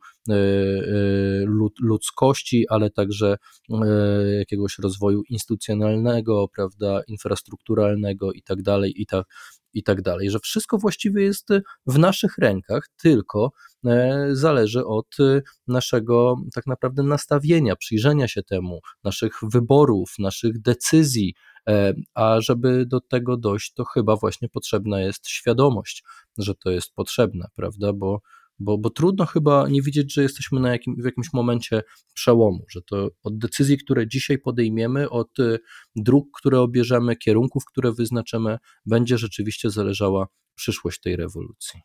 ludzkości, 1.79 2.65
ale 2.69 2.89
także 2.89 3.37
jakiegoś 4.39 4.77
rozwoju 4.79 5.23
instytucjonalnego, 5.29 6.47
prawda, 6.55 7.01
infrastrukturalnego 7.07 8.31
i 8.31 8.41
tak 8.41 8.61
dalej, 8.61 9.01
i 9.01 9.05
tak, 9.05 9.25
i 9.73 9.83
tak 9.83 10.01
dalej, 10.01 10.29
że 10.31 10.39
wszystko 10.39 10.77
właściwie 10.77 11.23
jest 11.23 11.47
w 11.85 11.99
naszych 11.99 12.37
rękach, 12.37 12.83
tylko 13.01 13.51
e, 13.85 14.27
zależy 14.31 14.85
od 14.85 15.19
e, 15.19 15.41
naszego 15.67 16.35
tak 16.53 16.67
naprawdę 16.67 17.03
nastawienia, 17.03 17.75
przyjrzenia 17.75 18.27
się 18.27 18.43
temu, 18.43 18.79
naszych 19.03 19.33
wyborów, 19.43 20.13
naszych 20.19 20.61
decyzji, 20.61 21.33
e, 21.69 21.93
a 22.13 22.41
żeby 22.41 22.85
do 22.85 23.01
tego 23.01 23.37
dojść, 23.37 23.73
to 23.73 23.85
chyba 23.85 24.15
właśnie 24.15 24.49
potrzebna 24.49 25.01
jest 25.01 25.27
świadomość, 25.27 26.03
że 26.37 26.55
to 26.55 26.71
jest 26.71 26.93
potrzebne, 26.93 27.47
prawda? 27.55 27.93
Bo 27.93 28.21
bo, 28.59 28.77
bo 28.77 28.89
trudno 28.89 29.25
chyba 29.25 29.67
nie 29.69 29.81
widzieć, 29.81 30.13
że 30.13 30.21
jesteśmy 30.21 30.59
na 30.59 30.71
jakim, 30.71 30.95
w 31.01 31.05
jakimś 31.05 31.33
momencie 31.33 31.81
przełomu, 32.13 32.65
że 32.69 32.81
to 32.81 33.07
od 33.23 33.37
decyzji, 33.37 33.77
które 33.77 34.07
dzisiaj 34.07 34.37
podejmiemy, 34.37 35.09
od 35.09 35.39
y, 35.39 35.59
dróg, 35.95 36.27
które 36.39 36.61
obierzemy, 36.61 37.15
kierunków, 37.15 37.63
które 37.65 37.93
wyznaczymy, 37.93 38.57
będzie 38.85 39.17
rzeczywiście 39.17 39.69
zależała 39.69 40.27
przyszłość 40.55 40.99
tej 41.01 41.15
rewolucji. 41.15 41.79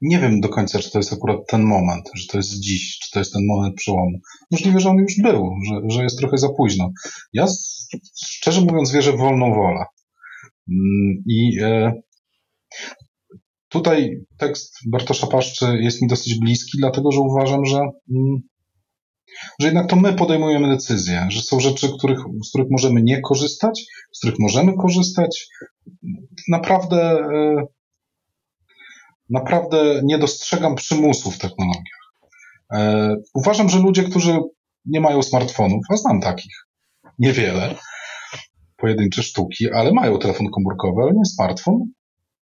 Nie 0.00 0.18
wiem 0.18 0.40
do 0.40 0.48
końca, 0.48 0.78
czy 0.78 0.90
to 0.90 0.98
jest 0.98 1.12
akurat 1.12 1.38
ten 1.48 1.62
moment, 1.62 2.10
że 2.14 2.26
to 2.26 2.36
jest 2.36 2.60
dziś, 2.60 2.98
czy 2.98 3.10
to 3.10 3.18
jest 3.18 3.32
ten 3.32 3.46
moment 3.46 3.76
przełomu. 3.76 4.18
Możliwe, 4.50 4.80
że 4.80 4.90
on 4.90 4.96
już 4.96 5.14
był, 5.22 5.50
że, 5.68 5.80
że 5.96 6.02
jest 6.02 6.18
trochę 6.18 6.38
za 6.38 6.48
późno. 6.48 6.90
Ja 7.32 7.46
szczerze 8.26 8.60
mówiąc 8.60 8.92
wierzę 8.92 9.12
w 9.12 9.18
wolną 9.18 9.54
wolę. 9.54 9.84
Mm, 10.68 11.22
I 11.26 11.58
e, 11.62 11.92
Tutaj 13.74 14.20
tekst 14.38 14.78
Bartosza 14.86 15.26
Paszczy 15.26 15.78
jest 15.80 16.02
mi 16.02 16.08
dosyć 16.08 16.38
bliski, 16.38 16.78
dlatego 16.78 17.12
że 17.12 17.20
uważam, 17.20 17.66
że, 17.66 17.78
mm, 17.78 18.40
że 19.60 19.66
jednak 19.66 19.88
to 19.88 19.96
my 19.96 20.12
podejmujemy 20.12 20.68
decyzje, 20.68 21.26
że 21.28 21.42
są 21.42 21.60
rzeczy, 21.60 21.88
których, 21.98 22.18
z 22.44 22.48
których 22.48 22.70
możemy 22.70 23.02
nie 23.02 23.20
korzystać, 23.20 23.84
z 24.12 24.18
których 24.18 24.38
możemy 24.38 24.72
korzystać. 24.76 25.48
Naprawdę, 26.48 27.00
e, 27.34 27.66
naprawdę 29.30 30.00
nie 30.04 30.18
dostrzegam 30.18 30.74
przymusu 30.74 31.30
w 31.30 31.38
technologiach. 31.38 32.02
E, 32.72 33.14
uważam, 33.34 33.68
że 33.68 33.78
ludzie, 33.78 34.02
którzy 34.02 34.38
nie 34.84 35.00
mają 35.00 35.22
smartfonów, 35.22 35.84
a 35.90 35.96
znam 35.96 36.20
takich 36.20 36.54
niewiele, 37.18 37.74
pojedyncze 38.76 39.22
sztuki, 39.22 39.72
ale 39.72 39.92
mają 39.92 40.18
telefon 40.18 40.46
komórkowy, 40.50 41.02
ale 41.02 41.12
nie 41.12 41.24
smartfon, 41.24 41.78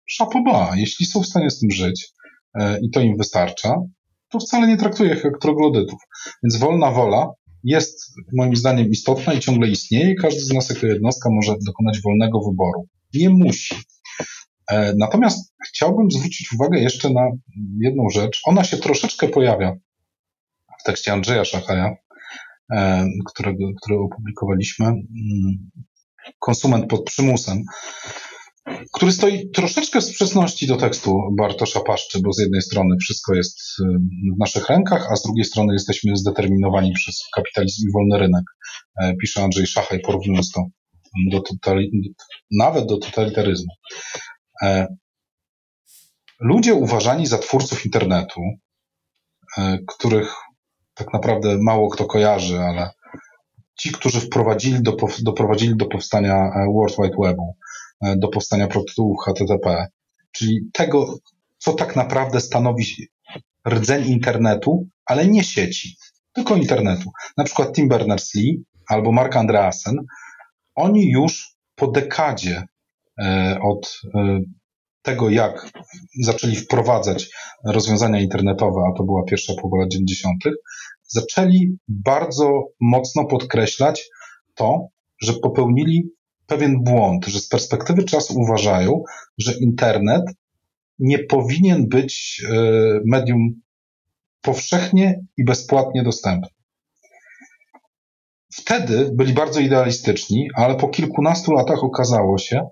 szapoba. 0.07 0.73
Jeśli 0.77 1.07
są 1.07 1.23
w 1.23 1.27
stanie 1.27 1.51
z 1.51 1.59
tym 1.59 1.71
żyć 1.71 2.13
e, 2.55 2.81
i 2.81 2.91
to 2.91 3.01
im 3.01 3.17
wystarcza, 3.17 3.75
to 4.29 4.39
wcale 4.39 4.67
nie 4.67 4.77
traktuję 4.77 5.15
ich 5.15 5.25
jak 5.25 5.39
troglodytów. 5.41 6.01
Więc 6.43 6.57
wolna 6.57 6.91
wola 6.91 7.31
jest 7.65 8.13
moim 8.33 8.57
zdaniem 8.57 8.89
istotna 8.89 9.33
i 9.33 9.41
ciągle 9.41 9.69
istnieje 9.69 10.15
każdy 10.15 10.41
z 10.41 10.53
nas 10.53 10.71
jako 10.71 10.87
jednostka 10.87 11.29
może 11.33 11.55
dokonać 11.67 12.01
wolnego 12.01 12.41
wyboru. 12.41 12.89
Nie 13.15 13.31
musi. 13.31 13.75
E, 14.71 14.95
natomiast 14.99 15.55
chciałbym 15.69 16.11
zwrócić 16.11 16.53
uwagę 16.53 16.81
jeszcze 16.81 17.11
na 17.11 17.31
jedną 17.81 18.09
rzecz. 18.09 18.41
Ona 18.45 18.65
się 18.65 18.77
troszeczkę 18.77 19.29
pojawia 19.29 19.77
w 20.81 20.85
tekście 20.85 21.13
Andrzeja 21.13 21.45
Szachaja, 21.45 21.97
e, 22.73 23.07
którego, 23.27 23.65
który 23.83 23.99
opublikowaliśmy. 23.99 24.87
Mm, 24.87 25.71
konsument 26.39 26.87
pod 26.87 27.05
przymusem 27.05 27.65
który 28.93 29.13
stoi 29.13 29.51
troszeczkę 29.51 30.01
w 30.01 30.05
sprzeczności 30.05 30.67
do 30.67 30.77
tekstu 30.77 31.21
Bartosza 31.39 31.81
Paszczy, 31.81 32.21
bo 32.23 32.33
z 32.33 32.41
jednej 32.41 32.63
strony 32.63 32.97
wszystko 33.01 33.35
jest 33.35 33.59
y, 33.81 33.85
w 34.37 34.39
naszych 34.39 34.69
rękach, 34.69 35.13
a 35.13 35.17
z 35.17 35.23
drugiej 35.23 35.45
strony 35.45 35.73
jesteśmy 35.73 36.17
zdeterminowani 36.17 36.93
przez 36.93 37.23
kapitalizm 37.37 37.89
i 37.89 37.93
wolny 37.93 38.19
rynek, 38.19 38.45
e, 39.03 39.15
pisze 39.17 39.43
Andrzej 39.43 39.67
Szachaj, 39.67 40.01
porównując 40.01 40.53
to 40.53 40.67
do 41.31 41.41
totali- 41.41 42.15
nawet 42.51 42.87
do 42.87 42.99
totalitaryzmu. 42.99 43.73
E, 44.63 44.87
ludzie 46.41 46.75
uważani 46.75 47.27
za 47.27 47.39
twórców 47.39 47.85
internetu, 47.85 48.41
e, 49.59 49.79
których 49.87 50.35
tak 50.95 51.13
naprawdę 51.13 51.59
mało 51.59 51.91
kto 51.91 52.05
kojarzy, 52.05 52.61
ale 52.61 52.91
ci, 53.79 53.93
którzy 53.93 54.21
wprowadzili 54.21 54.83
do, 54.83 54.97
doprowadzili 55.23 55.77
do 55.77 55.87
powstania 55.87 56.51
World 56.75 56.97
Wide 56.99 57.17
Webu, 57.23 57.57
do 58.17 58.29
powstania 58.29 58.67
prototypów 58.67 59.17
HTTP, 59.25 59.87
czyli 60.33 60.61
tego, 60.73 61.19
co 61.59 61.73
tak 61.73 61.97
naprawdę 61.97 62.41
stanowi 62.41 62.85
rdzeń 63.69 64.07
internetu, 64.07 64.89
ale 65.07 65.27
nie 65.27 65.45
sieci, 65.45 65.97
tylko 66.33 66.57
internetu. 66.57 67.11
Na 67.37 67.45
przykład 67.45 67.75
Tim 67.75 67.89
Berners-Lee 67.89 68.63
albo 68.89 69.13
Mark 69.13 69.37
Andreasen, 69.37 69.97
oni 70.75 71.11
już 71.11 71.57
po 71.75 71.87
dekadzie 71.87 72.63
e, 73.23 73.59
od 73.63 74.01
e, 74.15 74.39
tego, 75.03 75.31
jak 75.31 75.71
zaczęli 76.21 76.57
wprowadzać 76.57 77.31
rozwiązania 77.65 78.21
internetowe, 78.21 78.81
a 78.89 78.99
to 78.99 79.05
była 79.05 79.25
pierwsza 79.25 79.53
połowa 79.61 79.83
lat 79.83 79.93
90., 79.93 80.37
zaczęli 81.03 81.77
bardzo 81.89 82.65
mocno 82.81 83.25
podkreślać 83.25 84.09
to, 84.55 84.87
że 85.23 85.33
popełnili 85.33 86.09
pewien 86.53 86.85
błąd, 86.85 87.27
że 87.27 87.41
z 87.41 87.49
perspektywy 87.49 88.05
czasu 88.05 88.35
uważają, 88.37 89.03
że 89.39 89.53
internet 89.59 90.23
nie 90.99 91.19
powinien 91.19 91.89
być 91.89 92.43
e, 92.45 92.55
medium 93.07 93.61
powszechnie 94.41 95.21
i 95.37 95.45
bezpłatnie 95.45 96.03
dostępny. 96.03 96.49
Wtedy 98.55 99.11
byli 99.15 99.33
bardzo 99.33 99.61
idealistyczni, 99.61 100.49
ale 100.55 100.75
po 100.75 100.89
kilkunastu 100.89 101.53
latach 101.53 101.85
okazało 101.85 102.39
się, 102.39 102.69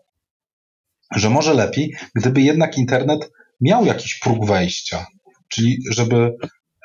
że 1.16 1.30
może 1.30 1.54
lepiej, 1.54 1.94
gdyby 2.14 2.40
jednak 2.40 2.78
internet 2.78 3.30
miał 3.60 3.84
jakiś 3.84 4.18
próg 4.18 4.46
wejścia, 4.46 5.06
czyli 5.48 5.78
żeby 5.90 6.36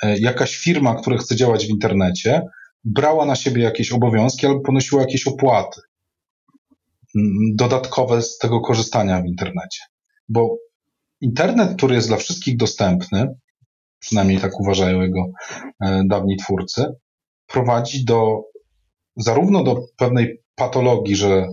e, 0.04 0.20
jakaś 0.20 0.58
firma, 0.58 0.96
która 0.96 1.18
chce 1.18 1.36
działać 1.36 1.66
w 1.68 1.70
internecie, 1.70 2.42
brała 2.84 3.26
na 3.26 3.36
siebie 3.36 3.64
jakieś 3.64 3.92
obowiązki 3.92 4.46
albo 4.46 4.60
ponosiła 4.60 5.02
jakieś 5.02 5.28
opłaty 5.28 5.82
dodatkowe 7.56 8.22
z 8.22 8.38
tego 8.38 8.62
korzystania 8.62 9.22
w 9.22 9.26
internecie. 9.26 9.80
Bo 10.30 10.58
internet, 11.22 11.78
który 11.78 11.96
jest 11.96 12.08
dla 12.08 12.18
wszystkich 12.18 12.58
dostępny, 12.58 13.28
przynajmniej 14.00 14.40
tak 14.40 14.60
uważają 14.60 15.02
jego 15.02 15.26
e, 15.82 16.04
dawni 16.08 16.38
twórcy, 16.38 16.86
prowadzi 17.48 18.06
do 18.06 18.42
zarówno 19.16 19.64
do 19.64 19.86
pewnej 19.98 20.42
patologii, 20.56 21.16
że 21.16 21.48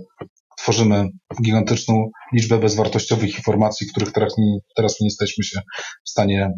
tworzymy 0.59 1.09
gigantyczną 1.43 2.11
liczbę 2.33 2.59
bezwartościowych 2.59 3.37
informacji, 3.37 3.87
których 3.87 4.13
teraz 4.13 4.39
nie, 4.39 4.59
teraz 4.77 5.01
nie 5.01 5.07
jesteśmy 5.07 5.45
się 5.45 5.61
w 6.05 6.11
stanie, 6.11 6.51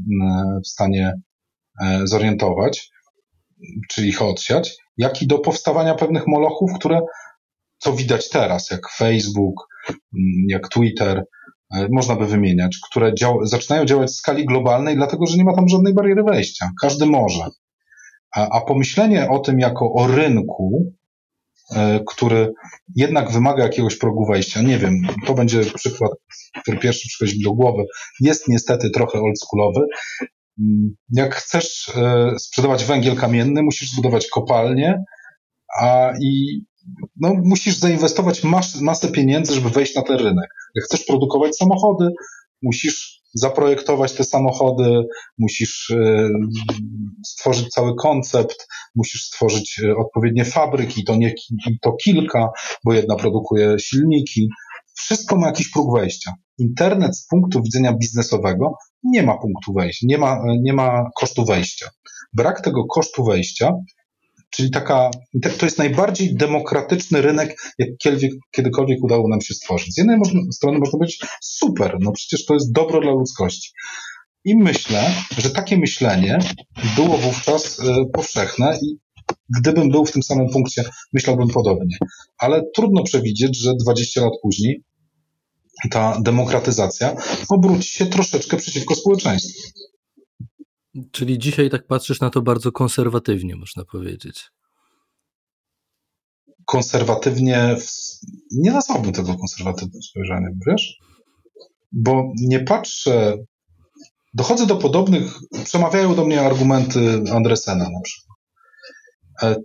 w 0.65 0.69
stanie 0.69 1.13
e, 1.83 2.01
zorientować, 2.05 2.91
czy 3.91 4.07
ich 4.07 4.23
odsiać, 4.23 4.77
jak 4.97 5.23
i 5.23 5.27
do 5.27 5.39
powstawania 5.39 5.95
pewnych 5.95 6.27
molochów, 6.27 6.71
które 6.79 7.01
co 7.79 7.93
widać 7.93 8.29
teraz, 8.29 8.71
jak 8.71 8.91
Facebook, 8.91 9.69
mm, 9.89 10.45
jak 10.49 10.69
Twitter, 10.69 11.25
e, 11.75 11.89
można 11.93 12.17
by 12.17 12.27
wymieniać, 12.27 12.79
które 12.91 13.15
dział 13.15 13.47
zaczynają 13.47 13.85
działać 13.85 14.11
w 14.11 14.15
skali 14.15 14.47
globalnej, 14.47 14.97
dlatego 14.97 15.27
że 15.27 15.37
nie 15.37 15.45
ma 15.45 15.55
tam 15.55 15.69
żadnej 15.69 15.95
bariery 15.95 16.23
wejścia. 16.23 16.71
Każdy 16.81 17.07
może. 17.07 17.49
A, 18.37 18.49
a 18.49 18.61
pomyślenie 18.61 19.31
o 19.31 19.39
tym 19.39 19.59
jako 19.59 19.93
o 19.93 20.07
rynku 20.07 20.95
który 22.09 22.53
jednak 22.97 23.31
wymaga 23.31 23.63
jakiegoś 23.63 23.97
progu 23.97 24.27
wejścia. 24.27 24.63
Nie 24.63 24.79
wiem, 24.79 25.03
to 25.27 25.35
będzie 25.35 25.61
przykład, 25.61 26.13
który 26.63 26.79
pierwszy 26.79 27.09
przychodzi 27.09 27.39
mi 27.39 27.45
do 27.45 27.53
głowy. 27.53 27.85
Jest 28.21 28.49
niestety 28.49 28.91
trochę 28.91 29.21
oldschoolowy. 29.21 29.81
Mm, 30.61 30.95
jak 31.13 31.35
chcesz 31.35 31.93
sprzedawać 32.39 32.85
węgiel 32.85 33.17
kamienny, 33.17 33.63
musisz 33.63 33.91
zbudować 33.91 34.29
kopalnię, 34.29 35.05
a 35.81 36.13
i 36.23 36.61
no, 37.21 37.35
musisz 37.45 37.77
zainwestować 37.77 38.45
mas, 38.45 38.81
masę 38.81 39.09
pieniędzy, 39.09 39.55
żeby 39.55 39.71
wejść 39.71 39.95
na 39.95 40.03
ten 40.03 40.17
rynek. 40.17 40.49
Jak 40.75 40.85
chcesz 40.85 41.05
produkować 41.05 41.57
samochody, 41.57 42.09
musisz 42.63 43.25
zaprojektować 43.35 44.13
te 44.13 44.25
samochody, 44.25 45.03
musisz 45.39 45.91
e, 45.91 46.29
stworzyć 47.25 47.69
cały 47.69 47.95
koncept, 47.95 48.67
musisz 48.95 49.23
stworzyć 49.23 49.81
e, 49.85 49.97
odpowiednie 49.97 50.45
fabryki, 50.45 51.05
to 51.05 51.17
nie 51.17 51.35
to 51.83 51.93
kilka, 52.05 52.49
bo 52.85 52.93
jedna 52.93 53.17
produkuje 53.17 53.79
silniki. 53.79 54.49
Wszystko 54.97 55.37
ma 55.37 55.47
jakiś 55.47 55.71
próg 55.71 55.99
wejścia. 55.99 56.33
Internet 56.59 57.19
z 57.19 57.27
punktu 57.27 57.63
widzenia 57.63 57.93
biznesowego 57.93 58.75
nie 59.03 59.23
ma 59.23 59.39
punktu 59.39 59.73
wejścia, 59.73 60.07
nie 60.09 60.19
ma, 60.19 60.43
nie 60.61 60.73
ma 60.73 61.11
kosztu 61.17 61.45
wejścia. 61.45 61.89
Brak 62.33 62.61
tego 62.61 62.85
kosztu 62.85 63.25
wejścia 63.25 63.73
Czyli 64.55 64.71
taka, 64.71 65.11
to 65.59 65.67
jest 65.67 65.79
najbardziej 65.79 66.35
demokratyczny 66.35 67.23
rynek, 67.23 67.57
jak 67.79 67.89
kiedykolwiek 68.51 69.05
udało 69.05 69.29
nam 69.29 69.41
się 69.41 69.55
stworzyć. 69.55 69.95
Z 69.95 69.99
jednej 69.99 70.19
strony 70.53 70.79
można 70.79 70.99
powiedzieć, 70.99 71.21
super, 71.43 71.97
no 72.01 72.13
przecież 72.13 72.45
to 72.47 72.55
jest 72.55 72.73
dobro 72.73 73.01
dla 73.01 73.13
ludzkości. 73.13 73.73
I 74.45 74.57
myślę, 74.57 75.15
że 75.39 75.51
takie 75.51 75.77
myślenie 75.77 76.39
było 76.97 77.19
wówczas 77.19 77.81
e, 77.81 78.05
powszechne 78.13 78.79
i 78.83 78.99
gdybym 79.59 79.89
był 79.89 80.07
w 80.07 80.13
tym 80.13 80.23
samym 80.23 80.49
punkcie, 80.49 80.85
myślałbym 81.13 81.49
podobnie. 81.49 81.97
Ale 82.39 82.63
trudno 82.75 83.03
przewidzieć, 83.03 83.59
że 83.59 83.75
20 83.75 84.21
lat 84.21 84.33
później 84.43 84.83
ta 85.91 86.19
demokratyzacja 86.21 87.17
obróci 87.49 87.89
się 87.89 88.07
troszeczkę 88.07 88.57
przeciwko 88.57 88.95
społeczeństwu. 88.95 89.63
Czyli 91.13 91.39
dzisiaj 91.39 91.71
tak 91.71 91.87
patrzysz 91.87 92.21
na 92.21 92.31
to 92.31 92.43
bardzo 92.43 92.73
konserwatywnie, 92.73 93.57
można 93.57 93.85
powiedzieć. 93.85 94.51
Konserwatywnie, 96.65 97.77
nie 98.51 98.73
nazwałbym 98.73 99.13
tego 99.13 99.37
konserwatywnym 99.37 100.03
spojrzeniem, 100.03 100.59
wiesz? 100.67 100.99
Bo 101.93 102.33
nie 102.37 102.61
patrzę, 102.61 103.37
dochodzę 104.35 104.67
do 104.67 104.77
podobnych, 104.77 105.39
przemawiają 105.65 106.15
do 106.15 106.25
mnie 106.25 106.41
argumenty 106.41 107.23
Andresena 107.33 107.91
na 107.91 108.01
przykład. 108.05 108.39
E, 109.43 109.57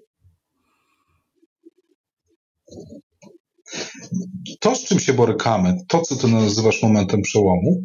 to, 4.59 4.75
z 4.75 4.85
czym 4.85 4.99
się 4.99 5.13
borykamy, 5.13 5.77
to, 5.87 6.01
co 6.01 6.15
ty 6.15 6.27
nazywasz 6.27 6.83
momentem 6.83 7.21
przełomu, 7.21 7.83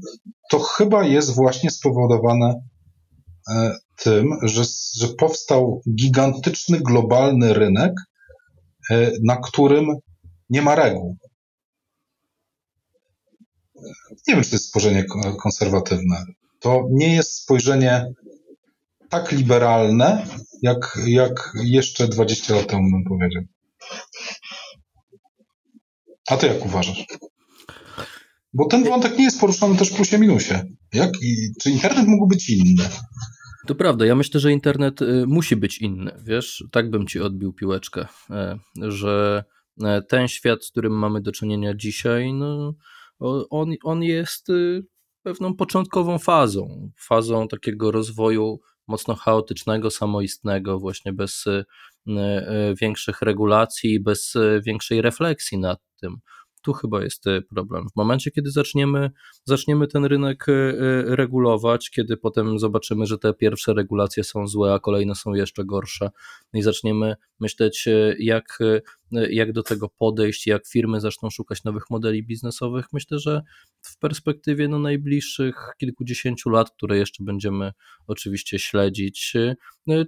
to 0.51 0.59
chyba 0.59 1.05
jest 1.05 1.35
właśnie 1.35 1.71
spowodowane 1.71 2.55
tym, 3.97 4.39
że, 4.43 4.63
że 4.97 5.09
powstał 5.09 5.83
gigantyczny 5.95 6.81
globalny 6.81 7.55
rynek, 7.55 7.93
e, 8.91 9.13
na 9.23 9.37
którym 9.37 9.87
nie 10.51 10.63
ma 10.63 10.75
reguł. 10.75 11.17
Nie 14.29 14.35
wiem, 14.35 14.45
czy 14.45 14.51
to 14.51 14.57
jest 14.57 14.69
spojrzenie 14.69 15.05
konserwatywne. 15.43 16.25
To 16.61 16.85
nie 16.91 17.15
jest 17.15 17.43
spojrzenie 17.43 18.07
tak 19.09 19.33
liberalne, 19.33 20.27
jak, 20.63 20.99
jak 21.07 21.53
jeszcze 21.65 22.09
20 22.09 22.55
lat 22.55 22.67
temu 22.67 22.91
bym 22.91 23.05
powiedział. 23.05 23.43
A 26.29 26.37
ty 26.37 26.47
jak 26.47 26.67
uważasz? 26.67 27.05
Bo 28.53 28.67
ten 28.67 28.85
wątek 28.85 29.19
nie 29.19 29.25
jest 29.25 29.41
poruszany 29.41 29.77
też 29.77 29.91
w 29.91 29.97
plusie 29.97 30.19
minusie. 30.19 30.65
Jak, 30.93 31.11
czy 31.61 31.71
internet 31.71 32.07
mógł 32.07 32.27
być 32.27 32.51
inny? 32.51 32.85
To 33.67 33.75
prawda, 33.75 34.07
ja 34.07 34.15
myślę, 34.15 34.41
że 34.41 34.53
internet 34.53 35.03
y, 35.03 35.27
musi 35.27 35.57
być 35.57 35.79
inny, 35.79 36.23
wiesz, 36.25 36.65
tak 36.71 36.91
bym 36.91 37.07
ci 37.07 37.21
odbił 37.21 37.53
piłeczkę, 37.53 38.07
e, 38.31 38.59
że 38.77 39.45
e, 39.85 40.03
ten 40.03 40.29
świat, 40.29 40.65
z 40.65 40.71
którym 40.71 40.93
mamy 40.93 41.21
do 41.21 41.33
czynienia 41.33 41.75
dzisiaj, 41.75 42.33
no, 42.33 42.75
on, 43.51 43.75
on 43.85 44.03
jest 44.03 44.51
y, 44.51 44.87
pewną 45.23 45.55
początkową 45.55 46.19
fazą, 46.19 46.91
fazą 46.99 47.49
takiego 47.49 47.91
rozwoju 47.91 48.61
mocno 48.87 49.15
chaotycznego, 49.15 49.91
samoistnego, 49.91 50.79
właśnie 50.79 51.13
bez 51.13 51.47
y, 51.47 51.65
większych 52.81 53.23
regulacji, 53.23 54.01
bez 54.01 54.35
większej 54.67 55.03
refleksji 55.03 55.59
nad 55.59 55.81
tym, 56.01 56.17
tu 56.65 56.73
chyba 56.73 57.05
jest 57.05 57.27
e, 57.27 57.43
problem. 57.43 57.89
W 57.93 57.97
momencie, 57.97 58.31
kiedy 58.31 58.51
zaczniemy, 58.51 59.11
zaczniemy 59.45 59.87
ten 59.89 60.05
rynek 60.05 60.49
e, 60.49 60.53
e, 60.53 61.17
regulować, 61.17 61.91
kiedy 61.91 62.17
potem 62.17 62.59
zobaczymy, 62.59 63.07
że 63.07 63.19
te 63.19 63.35
pierwsze 63.35 63.75
regulacje 63.75 64.25
są 64.25 64.47
złe, 64.47 64.75
a 64.75 64.79
kolejne 64.79 65.15
są 65.15 65.35
jeszcze 65.35 65.65
gorsze, 65.65 66.11
i 66.55 66.63
zaczniemy 66.63 67.17
myśleć, 67.41 67.89
jak, 68.19 68.59
jak 69.31 69.53
do 69.53 69.63
tego 69.63 69.89
podejść, 69.89 70.47
jak 70.47 70.67
firmy 70.67 71.01
zaczną 71.01 71.31
szukać 71.31 71.65
nowych 71.65 71.91
modeli 71.91 72.23
biznesowych, 72.23 72.87
myślę, 72.93 73.19
że 73.19 73.43
w 73.83 73.99
perspektywie 73.99 74.69
no, 74.69 74.79
najbliższych 74.79 75.57
kilkudziesięciu 75.79 76.51
lat, 76.51 76.71
które 76.71 76.99
jeszcze 76.99 77.25
będziemy 77.25 77.73
oczywiście 78.07 78.59
śledzić, 78.59 79.33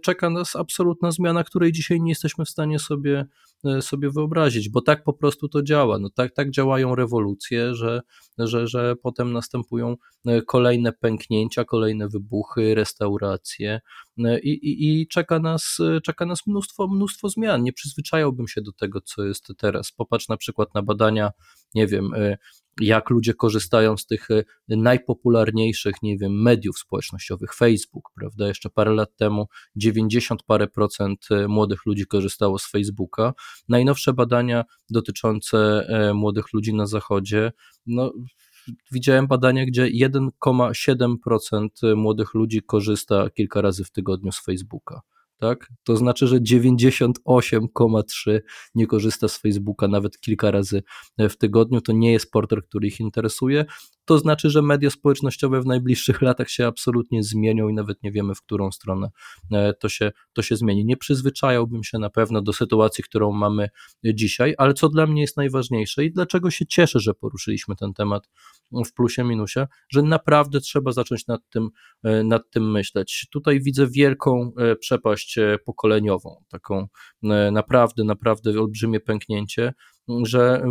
czeka 0.02 0.30
nas 0.30 0.56
absolutna 0.56 1.10
zmiana, 1.10 1.44
której 1.44 1.72
dzisiaj 1.72 2.00
nie 2.00 2.10
jesteśmy 2.10 2.44
w 2.44 2.50
stanie 2.50 2.78
sobie 2.78 3.26
E, 3.64 3.82
sobie 3.82 4.10
wyobrazić, 4.10 4.68
bo 4.68 4.82
tak 4.82 5.04
po 5.04 5.12
prostu 5.12 5.48
to 5.48 5.62
działa. 5.62 5.98
No 5.98 6.10
tak, 6.10 6.34
tak 6.34 6.50
działają 6.50 6.94
rewolucje, 6.94 7.74
że, 7.74 8.00
że, 8.38 8.66
że 8.66 8.96
potem 9.02 9.32
następują 9.32 9.96
e, 10.26 10.42
kolejne 10.42 10.92
pęknięcia, 10.92 11.64
kolejne 11.64 12.08
wybuchy, 12.08 12.74
restauracje 12.74 13.80
i, 14.42 14.48
i, 14.48 15.00
i 15.00 15.08
czeka, 15.08 15.38
nas, 15.38 15.78
czeka 16.04 16.26
nas 16.26 16.46
mnóstwo, 16.46 16.88
mnóstwo 16.88 17.28
zmian. 17.28 17.62
Nie 17.62 17.72
przyzwyczajałbym 17.72 18.48
się 18.48 18.60
do 18.60 18.72
tego, 18.72 19.00
co 19.00 19.24
jest 19.24 19.48
teraz. 19.58 19.92
Popatrz 19.92 20.28
na 20.28 20.36
przykład 20.36 20.74
na 20.74 20.82
badania, 20.82 21.30
nie 21.74 21.86
wiem, 21.86 22.10
jak 22.80 23.10
ludzie 23.10 23.34
korzystają 23.34 23.96
z 23.96 24.06
tych 24.06 24.28
najpopularniejszych, 24.68 26.02
nie 26.02 26.18
wiem, 26.18 26.42
mediów 26.42 26.78
społecznościowych, 26.78 27.54
Facebook, 27.54 28.10
prawda? 28.14 28.48
Jeszcze 28.48 28.70
parę 28.70 28.90
lat 28.90 29.16
temu 29.16 29.46
90 29.76 30.42
parę 30.42 30.66
procent 30.66 31.28
młodych 31.48 31.86
ludzi 31.86 32.06
korzystało 32.06 32.58
z 32.58 32.70
Facebooka. 32.70 33.32
Najnowsze 33.68 34.12
badania 34.12 34.64
dotyczące 34.90 35.88
młodych 36.14 36.52
ludzi 36.52 36.74
na 36.74 36.86
zachodzie, 36.86 37.52
no, 37.86 38.12
widziałem 38.92 39.26
badania, 39.26 39.66
gdzie 39.66 39.90
1,7% 40.08 41.96
młodych 41.96 42.34
ludzi 42.34 42.62
korzysta 42.62 43.30
kilka 43.30 43.60
razy 43.60 43.84
w 43.84 43.90
tygodniu 43.90 44.32
z 44.32 44.44
Facebooka 44.44 45.00
tak? 45.38 45.68
To 45.84 45.96
znaczy, 45.96 46.26
że 46.26 46.36
98,3 46.36 48.40
nie 48.74 48.86
korzysta 48.86 49.28
z 49.28 49.38
Facebooka 49.38 49.88
nawet 49.88 50.20
kilka 50.20 50.50
razy 50.50 50.82
w 51.18 51.36
tygodniu. 51.36 51.80
To 51.80 51.92
nie 51.92 52.12
jest 52.12 52.30
portal, 52.30 52.62
który 52.62 52.88
ich 52.88 53.00
interesuje 53.00 53.64
to 54.06 54.18
znaczy, 54.18 54.50
że 54.50 54.62
media 54.62 54.90
społecznościowe 54.90 55.60
w 55.60 55.66
najbliższych 55.66 56.22
latach 56.22 56.50
się 56.50 56.66
absolutnie 56.66 57.22
zmienią 57.22 57.68
i 57.68 57.74
nawet 57.74 58.02
nie 58.02 58.12
wiemy, 58.12 58.34
w 58.34 58.42
którą 58.42 58.72
stronę 58.72 59.10
e, 59.52 59.74
to 59.74 59.88
się, 59.88 60.12
to 60.32 60.42
się 60.42 60.56
zmieni. 60.56 60.84
Nie 60.84 60.96
przyzwyczajałbym 60.96 61.84
się 61.84 61.98
na 61.98 62.10
pewno 62.10 62.42
do 62.42 62.52
sytuacji, 62.52 63.04
którą 63.04 63.32
mamy 63.32 63.68
dzisiaj, 64.04 64.54
ale 64.58 64.74
co 64.74 64.88
dla 64.88 65.06
mnie 65.06 65.20
jest 65.20 65.36
najważniejsze 65.36 66.04
i 66.04 66.12
dlaczego 66.12 66.50
się 66.50 66.66
cieszę, 66.66 67.00
że 67.00 67.14
poruszyliśmy 67.14 67.76
ten 67.76 67.94
temat 67.94 68.28
w 68.86 68.92
plusie 68.92 69.24
minusie, 69.24 69.60
że 69.88 70.02
naprawdę 70.02 70.60
trzeba 70.60 70.92
zacząć 70.92 71.26
nad 71.26 71.40
tym, 71.50 71.70
e, 72.04 72.24
nad 72.24 72.50
tym 72.50 72.70
myśleć. 72.70 73.26
Tutaj 73.32 73.60
widzę 73.60 73.86
wielką 73.86 74.52
e, 74.58 74.76
przepaść 75.26 75.64
pokoleniową, 75.64 76.42
taką 76.48 76.86
naprawdę, 77.52 78.04
naprawdę 78.04 78.60
olbrzymie 78.60 79.00
pęknięcie 79.00 79.72
że 80.22 80.64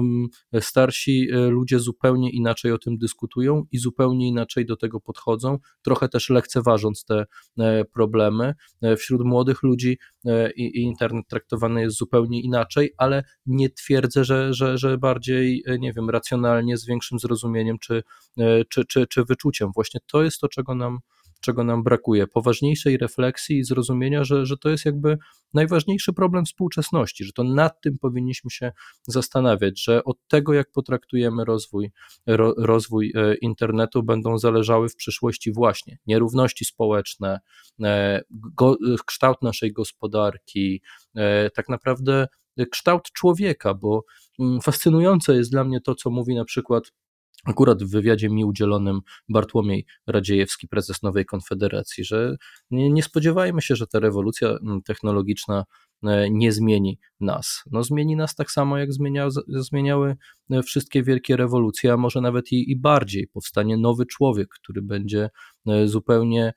starsi 0.59 1.27
e, 1.31 1.37
ludzie 1.37 1.79
zupełnie 1.79 2.31
inaczej 2.31 2.71
o 2.71 2.77
tym 2.77 2.97
dyskutują 2.97 3.63
i 3.71 3.77
zupełnie 3.77 4.27
inaczej 4.27 4.65
do 4.65 4.75
tego 4.77 4.99
podchodzą, 4.99 5.57
trochę 5.81 6.09
też 6.09 6.29
lekceważąc 6.29 7.05
te 7.05 7.25
e, 7.59 7.85
problemy. 7.85 8.53
E, 8.81 8.95
wśród 8.95 9.21
młodych 9.25 9.63
ludzi 9.63 9.97
internet 10.57 11.27
traktowany 11.27 11.81
jest 11.81 11.97
zupełnie 11.97 12.41
inaczej, 12.41 12.93
ale 12.97 13.23
nie 13.45 13.69
twierdzę, 13.69 14.25
że, 14.25 14.53
że, 14.53 14.77
że 14.77 14.97
bardziej, 14.97 15.63
nie 15.79 15.93
wiem, 15.93 16.09
racjonalnie, 16.09 16.77
z 16.77 16.85
większym 16.85 17.19
zrozumieniem 17.19 17.77
czy, 17.79 18.03
czy, 18.69 18.85
czy, 18.85 19.07
czy 19.07 19.23
wyczuciem. 19.23 19.71
Właśnie 19.75 19.99
to 20.11 20.23
jest 20.23 20.39
to, 20.39 20.47
czego 20.47 20.75
nam 20.75 20.99
czego 21.45 21.63
nam 21.63 21.83
brakuje, 21.83 22.27
poważniejszej 22.27 22.97
refleksji 22.97 23.57
i 23.57 23.63
zrozumienia, 23.63 24.23
że, 24.23 24.45
że 24.45 24.57
to 24.57 24.69
jest 24.69 24.85
jakby 24.85 25.17
najważniejszy 25.53 26.13
problem 26.13 26.45
współczesności, 26.45 27.23
że 27.23 27.31
to 27.33 27.43
nad 27.43 27.81
tym 27.81 27.97
powinniśmy 27.97 28.51
się 28.51 28.71
zastanawiać, 29.07 29.83
że 29.83 30.03
od 30.03 30.17
tego, 30.27 30.53
jak 30.53 30.71
potraktujemy 30.71 31.45
rozwój, 31.45 31.91
ro, 32.27 32.53
rozwój 32.57 33.13
e, 33.15 33.35
internetu, 33.35 34.03
będą 34.03 34.37
zależały 34.37 34.89
w 34.89 34.95
przyszłości 34.95 35.51
właśnie 35.53 35.97
nierówności 36.07 36.65
społeczne, 36.65 37.39
e, 37.83 38.21
go, 38.29 38.77
kształt 39.05 39.37
naszej 39.41 39.73
gospodarki, 39.73 40.81
e, 41.15 41.49
tak 41.49 41.69
naprawdę 41.69 42.27
kształt 42.71 43.11
człowieka, 43.11 43.73
bo 43.73 44.03
mm, 44.39 44.61
fascynujące 44.61 45.35
jest 45.35 45.51
dla 45.51 45.63
mnie 45.63 45.81
to, 45.81 45.95
co 45.95 46.09
mówi 46.09 46.35
na 46.35 46.45
przykład 46.45 46.91
akurat 47.45 47.83
w 47.83 47.91
wywiadzie 47.91 48.29
mi 48.29 48.45
udzielonym 48.45 49.01
Bartłomiej 49.29 49.85
Radziejewski, 50.07 50.67
prezes 50.67 51.03
Nowej 51.03 51.25
Konfederacji, 51.25 52.03
że 52.03 52.35
nie, 52.71 52.91
nie 52.91 53.03
spodziewajmy 53.03 53.61
się, 53.61 53.75
że 53.75 53.87
ta 53.87 53.99
rewolucja 53.99 54.49
mm, 54.49 54.81
technologiczna 54.81 55.65
nie 56.31 56.51
zmieni 56.51 56.99
nas. 57.19 57.63
No, 57.71 57.83
zmieni 57.83 58.15
nas 58.15 58.35
tak 58.35 58.51
samo, 58.51 58.77
jak 58.77 58.93
zmienia, 58.93 59.27
zmieniały 59.47 60.15
e, 60.49 60.63
wszystkie 60.63 61.03
wielkie 61.03 61.37
rewolucje, 61.37 61.93
a 61.93 61.97
może 61.97 62.21
nawet 62.21 62.51
i, 62.51 62.71
i 62.71 62.75
bardziej. 62.75 63.27
Powstanie 63.27 63.77
nowy 63.77 64.05
człowiek, 64.05 64.47
który 64.49 64.81
będzie 64.81 65.29
e, 65.67 65.87
zupełnie 65.87 66.53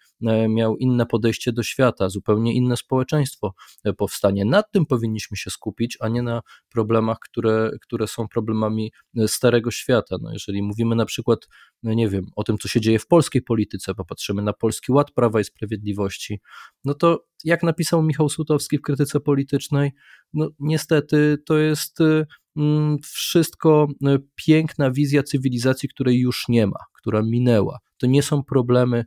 miał 0.49 0.77
inne 0.77 1.07
podejście 1.07 1.53
do 1.53 1.63
świata, 1.63 2.09
zupełnie 2.09 2.55
inne 2.55 2.77
społeczeństwo 2.77 3.55
powstanie. 3.97 4.45
Nad 4.45 4.73
tym 4.73 4.87
powinniśmy 4.87 5.37
się 5.37 5.51
skupić, 5.51 5.97
a 6.01 6.09
nie 6.09 6.23
na 6.23 6.43
problemach, 6.73 7.19
które, 7.19 7.71
które 7.83 8.07
są 8.07 8.29
problemami 8.29 8.93
starego 9.27 9.71
świata. 9.71 10.17
No, 10.23 10.33
jeżeli 10.33 10.63
mówimy 10.63 10.97
na 10.97 11.05
przykład, 11.05 11.49
no 11.83 11.95
nie 11.95 12.09
wiem, 12.09 12.27
o 12.37 12.45
tym, 12.45 12.59
co 12.59 12.69
się 12.69 12.81
dzieje 12.81 12.99
w 12.99 13.07
polskiej 13.07 13.43
polityce, 13.43 13.95
popatrzymy 13.95 14.43
na 14.43 14.53
Polski 14.53 14.93
Ład 14.93 15.13
Prawa 15.13 15.41
i 15.41 15.45
Sprawiedliwości, 15.45 16.41
no 16.85 16.95
to 16.95 17.28
jak 17.45 17.63
napisał 17.63 18.03
Michał 18.03 18.29
Sutowski 18.29 18.79
w 18.79 18.83
krytyce 18.83 19.21
politycznej, 19.21 19.93
no 20.35 20.49
niestety 20.59 21.39
to 21.47 21.59
jest 21.59 22.01
y, 22.01 22.27
mm, 22.57 22.99
wszystko 23.03 23.87
y, 24.07 24.19
piękna 24.35 24.91
wizja 24.91 25.23
cywilizacji, 25.23 25.89
której 25.89 26.21
już 26.21 26.49
nie 26.49 26.67
ma, 26.67 26.79
która 26.93 27.23
minęła. 27.23 27.79
To 27.99 28.07
nie 28.07 28.23
są 28.23 28.45
problemy, 28.45 29.05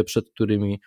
y, 0.00 0.04
przed 0.04 0.30
którymi 0.30 0.80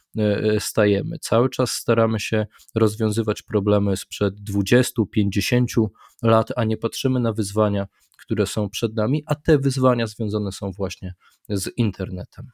stajemy. 0.60 1.20
Cały 1.20 1.50
czas 1.50 1.72
staramy 1.72 2.20
się 2.20 2.46
rozwiązywać 2.76 3.42
problemy 3.42 3.98
sprzed 3.98 4.34
20-50 4.50 5.88
lat, 6.24 6.48
a 6.56 6.64
nie 6.64 6.78
patrzymy 6.78 7.20
na 7.20 7.34
wyzwania, 7.34 7.88
które 8.18 8.46
są 8.46 8.70
przed 8.70 8.96
nami, 8.96 9.24
a 9.26 9.36
te 9.36 9.58
wyzwania 9.58 10.08
związane 10.08 10.52
są 10.52 10.72
właśnie 10.72 11.14
z 11.50 11.70
internetem. 11.78 12.48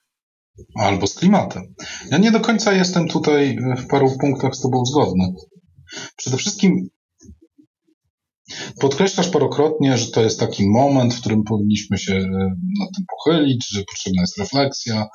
Albo 0.75 1.07
z 1.07 1.13
klimatem. 1.13 1.63
Ja 2.11 2.17
nie 2.17 2.31
do 2.31 2.39
końca 2.39 2.73
jestem 2.73 3.07
tutaj 3.07 3.57
w 3.77 3.87
paru 3.87 4.17
punktach 4.21 4.55
z 4.55 4.61
Tobą 4.61 4.85
zgodny. 4.85 5.25
Przede 6.15 6.37
wszystkim 6.37 6.89
podkreślasz 8.79 9.29
parokrotnie, 9.29 9.97
że 9.97 10.11
to 10.11 10.21
jest 10.21 10.39
taki 10.39 10.69
moment, 10.69 11.13
w 11.13 11.19
którym 11.19 11.43
powinniśmy 11.43 11.97
się 11.97 12.13
e, 12.13 12.27
nad 12.79 12.89
tym 12.95 13.05
pochylić, 13.09 13.67
że 13.71 13.83
potrzebna 13.83 14.21
jest 14.21 14.37
refleksja 14.37 15.07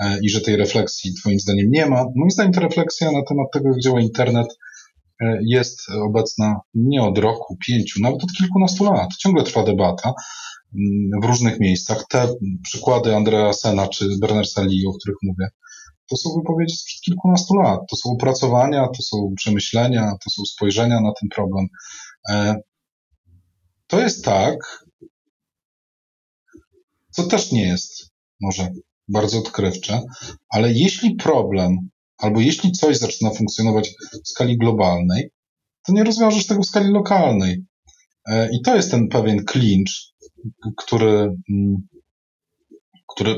e, 0.00 0.18
i 0.22 0.28
że 0.28 0.40
tej 0.40 0.56
refleksji 0.56 1.14
Twoim 1.14 1.40
zdaniem 1.40 1.70
nie 1.70 1.86
ma. 1.86 2.04
Moim 2.16 2.30
zdaniem 2.30 2.52
ta 2.52 2.60
refleksja 2.60 3.12
na 3.12 3.22
temat 3.28 3.46
tego, 3.52 3.68
jak 3.68 3.80
działa 3.80 4.00
internet, 4.00 4.46
e, 5.20 5.38
jest 5.46 5.80
obecna 5.90 6.60
nie 6.74 7.02
od 7.02 7.18
roku, 7.18 7.56
pięciu, 7.66 8.00
nawet 8.02 8.24
od 8.24 8.32
kilkunastu 8.38 8.84
lat. 8.84 9.10
Ciągle 9.18 9.44
trwa 9.44 9.64
debata 9.64 10.12
w 11.22 11.24
różnych 11.24 11.60
miejscach. 11.60 12.04
Te 12.08 12.28
przykłady 12.62 13.16
Andrea 13.16 13.52
Sena 13.52 13.88
czy 13.88 14.08
Bernarda 14.20 14.62
Lee, 14.62 14.86
o 14.86 14.92
których 14.92 15.16
mówię, 15.22 15.48
to 16.10 16.16
są 16.16 16.30
wypowiedzi 16.36 16.76
sprzed 16.76 17.00
kilkunastu 17.00 17.54
lat. 17.54 17.80
To 17.90 17.96
są 17.96 18.10
opracowania, 18.10 18.88
to 18.96 19.02
są 19.02 19.34
przemyślenia, 19.36 20.12
to 20.24 20.30
są 20.30 20.42
spojrzenia 20.44 21.00
na 21.00 21.12
ten 21.20 21.28
problem. 21.34 21.66
E, 22.30 22.56
to 23.86 24.00
jest 24.00 24.24
tak, 24.24 24.86
co 27.10 27.22
też 27.22 27.52
nie 27.52 27.66
jest 27.66 28.10
może 28.40 28.68
bardzo 29.08 29.38
odkrywcze, 29.38 30.02
ale 30.48 30.72
jeśli 30.72 31.14
problem, 31.14 31.76
albo 32.18 32.40
jeśli 32.40 32.72
coś 32.72 32.96
zaczyna 32.96 33.30
funkcjonować 33.30 33.90
w 34.24 34.28
skali 34.28 34.58
globalnej, 34.58 35.30
to 35.86 35.92
nie 35.92 36.04
rozwiążesz 36.04 36.46
tego 36.46 36.62
w 36.62 36.66
skali 36.66 36.90
lokalnej. 36.90 37.64
E, 38.26 38.48
I 38.52 38.62
to 38.62 38.76
jest 38.76 38.90
ten 38.90 39.08
pewien 39.08 39.44
klincz, 39.44 40.13
który, 40.76 41.36
mm, 41.50 41.76
który 43.14 43.36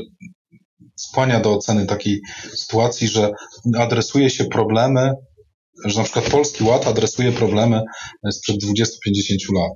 skłania 0.95 1.39
do 1.39 1.53
oceny 1.53 1.85
takiej 1.85 2.21
sytuacji, 2.55 3.07
że 3.07 3.31
adresuje 3.77 4.29
się 4.29 4.45
problemy, 4.45 5.13
że 5.85 5.97
na 5.97 6.03
przykład 6.03 6.29
Polski 6.29 6.63
Ład 6.63 6.87
adresuje 6.87 7.31
problemy 7.31 7.81
sprzed 8.31 8.63
20-50 8.63 8.85
lat. 9.55 9.71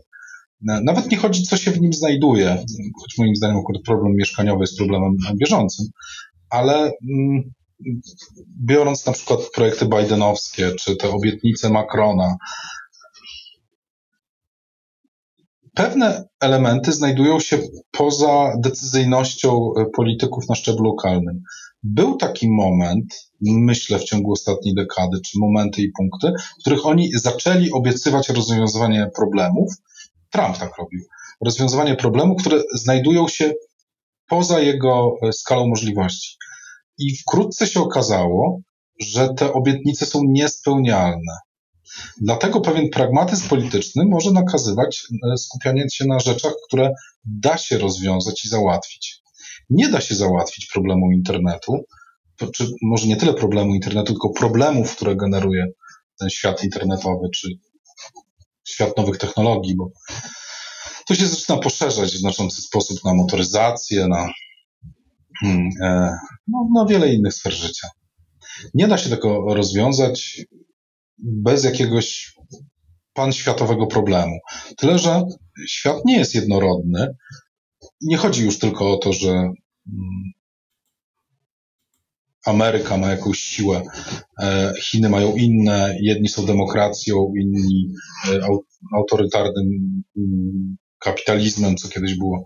Nawet 0.84 1.12
nie 1.12 1.18
chodzi, 1.18 1.44
co 1.44 1.58
się 1.58 1.72
w 1.72 1.82
nim 1.82 1.94
znajduje, 1.94 2.66
choć 3.02 3.18
moim 3.18 3.36
zdaniem 3.36 3.58
akurat 3.58 3.82
problem 3.86 4.14
mieszkaniowy 4.16 4.62
jest 4.62 4.78
problemem 4.78 5.18
bieżącym, 5.36 5.86
ale 6.50 6.92
mm, 7.14 7.52
biorąc 8.66 9.06
na 9.06 9.14
przykład 9.14 9.40
projekty 9.56 9.86
bidenowskie, 9.86 10.72
czy 10.76 10.96
te 10.96 11.10
obietnice 11.10 11.70
Macrona, 11.70 12.36
pewne 15.76 16.24
elementy 16.40 16.92
znajdują 16.92 17.40
się 17.40 17.60
poza 17.92 18.54
decyzyjnością 18.60 19.72
e, 19.78 19.86
polityków 19.96 20.50
na 20.50 20.56
szczeblu 20.56 20.84
lokalnym. 20.84 21.42
Był 21.84 22.18
taki 22.18 22.50
moment, 22.50 23.32
myślę, 23.42 24.00
w 24.00 24.04
ciągu 24.04 24.32
ostatniej 24.32 24.76
dekady, 24.76 25.18
czy 25.26 25.40
momenty 25.40 25.82
i 25.82 25.92
punkty, 25.98 26.34
w 26.60 26.62
których 26.62 26.86
oni 26.86 27.12
zaczęli 27.14 27.72
obiecywać 27.72 28.30
rozwiązywanie 28.30 29.10
problemów. 29.16 29.74
Trump 30.30 30.58
tak 30.58 30.78
robił. 30.78 31.02
Rozwiązywanie 31.46 31.96
problemów, 31.96 32.42
które 32.42 32.62
znajdują 32.74 33.28
się 33.28 33.54
poza 34.28 34.60
jego 34.60 35.16
e, 35.22 35.34
skalą 35.34 35.68
możliwości. 35.68 36.38
I 36.98 37.18
wkrótce 37.18 37.68
się 37.68 37.82
okazało, 37.82 38.62
że 39.00 39.30
te 39.34 39.54
obietnice 39.54 40.06
są 40.06 40.20
niespełnialne. 40.28 41.38
Dlatego 42.22 42.62
pewien 42.62 42.90
pragmatyzm 42.90 43.50
polityczny 43.50 44.06
może 44.06 44.32
nakazywać 44.32 45.04
e, 45.34 45.38
skupianie 45.38 45.86
się 45.94 46.06
na 46.06 46.20
rzeczach, 46.20 46.54
które 46.68 46.92
da 47.26 47.58
się 47.58 47.78
rozwiązać 47.78 48.46
i 48.46 48.50
załatwić. 48.50 49.22
Nie 49.70 49.90
da 49.90 50.02
się 50.02 50.16
załatwić 50.16 50.68
problemu 50.74 51.12
internetu, 51.12 51.86
czy 52.56 52.68
może 52.82 53.08
nie 53.08 53.16
tyle 53.16 53.34
problemu 53.34 53.76
internetu, 53.76 54.14
tylko 54.14 54.30
problemów, 54.30 54.96
które 54.96 55.16
generuje 55.16 55.66
ten 56.20 56.30
świat 56.30 56.64
internetowy, 56.64 57.30
czy 57.36 57.48
świat 58.68 58.98
nowych 58.98 59.18
technologii, 59.18 59.76
bo 59.76 59.92
to 61.08 61.16
się 61.16 61.28
zaczyna 61.28 61.58
poszerzać 61.58 62.12
w 62.12 62.20
znaczący 62.20 62.62
sposób 62.62 63.04
na 63.06 63.14
motoryzację, 63.14 64.08
na, 64.08 64.30
hmm, 65.42 65.70
e, 65.84 66.18
no, 66.48 66.68
na 66.76 66.86
wiele 66.86 67.14
innych 67.14 67.34
sfer 67.34 67.54
życia. 67.54 67.88
Nie 68.74 68.88
da 68.88 68.98
się 68.98 69.10
tego 69.10 69.56
rozwiązać 69.56 70.42
bez 71.18 71.64
jakiegoś 71.64 72.36
panświatowego 73.14 73.88
problemu. 73.88 74.40
Tyle, 74.78 75.00
że 75.00 75.24
świat 75.68 76.06
nie 76.06 76.18
jest 76.18 76.36
jednorodny. 76.36 77.16
Nie 78.02 78.18
chodzi 78.18 78.46
już 78.46 78.60
tylko 78.60 78.94
o 78.94 78.98
to, 78.98 79.14
że 79.14 79.30
mm, 79.32 79.54
Ameryka 82.46 82.98
ma 82.98 83.10
jakąś 83.10 83.40
siłę, 83.40 83.84
e, 84.42 84.74
Chiny 84.82 85.10
mają 85.10 85.36
inne, 85.36 85.98
jedni 86.02 86.30
są 86.30 86.46
demokracją, 86.46 87.34
inni 87.40 87.94
e, 88.30 88.48
autorytarnym 88.96 90.04
mm, 90.18 90.78
kapitalizmem, 91.00 91.76
co 91.76 91.90
kiedyś 91.90 92.18
było 92.18 92.46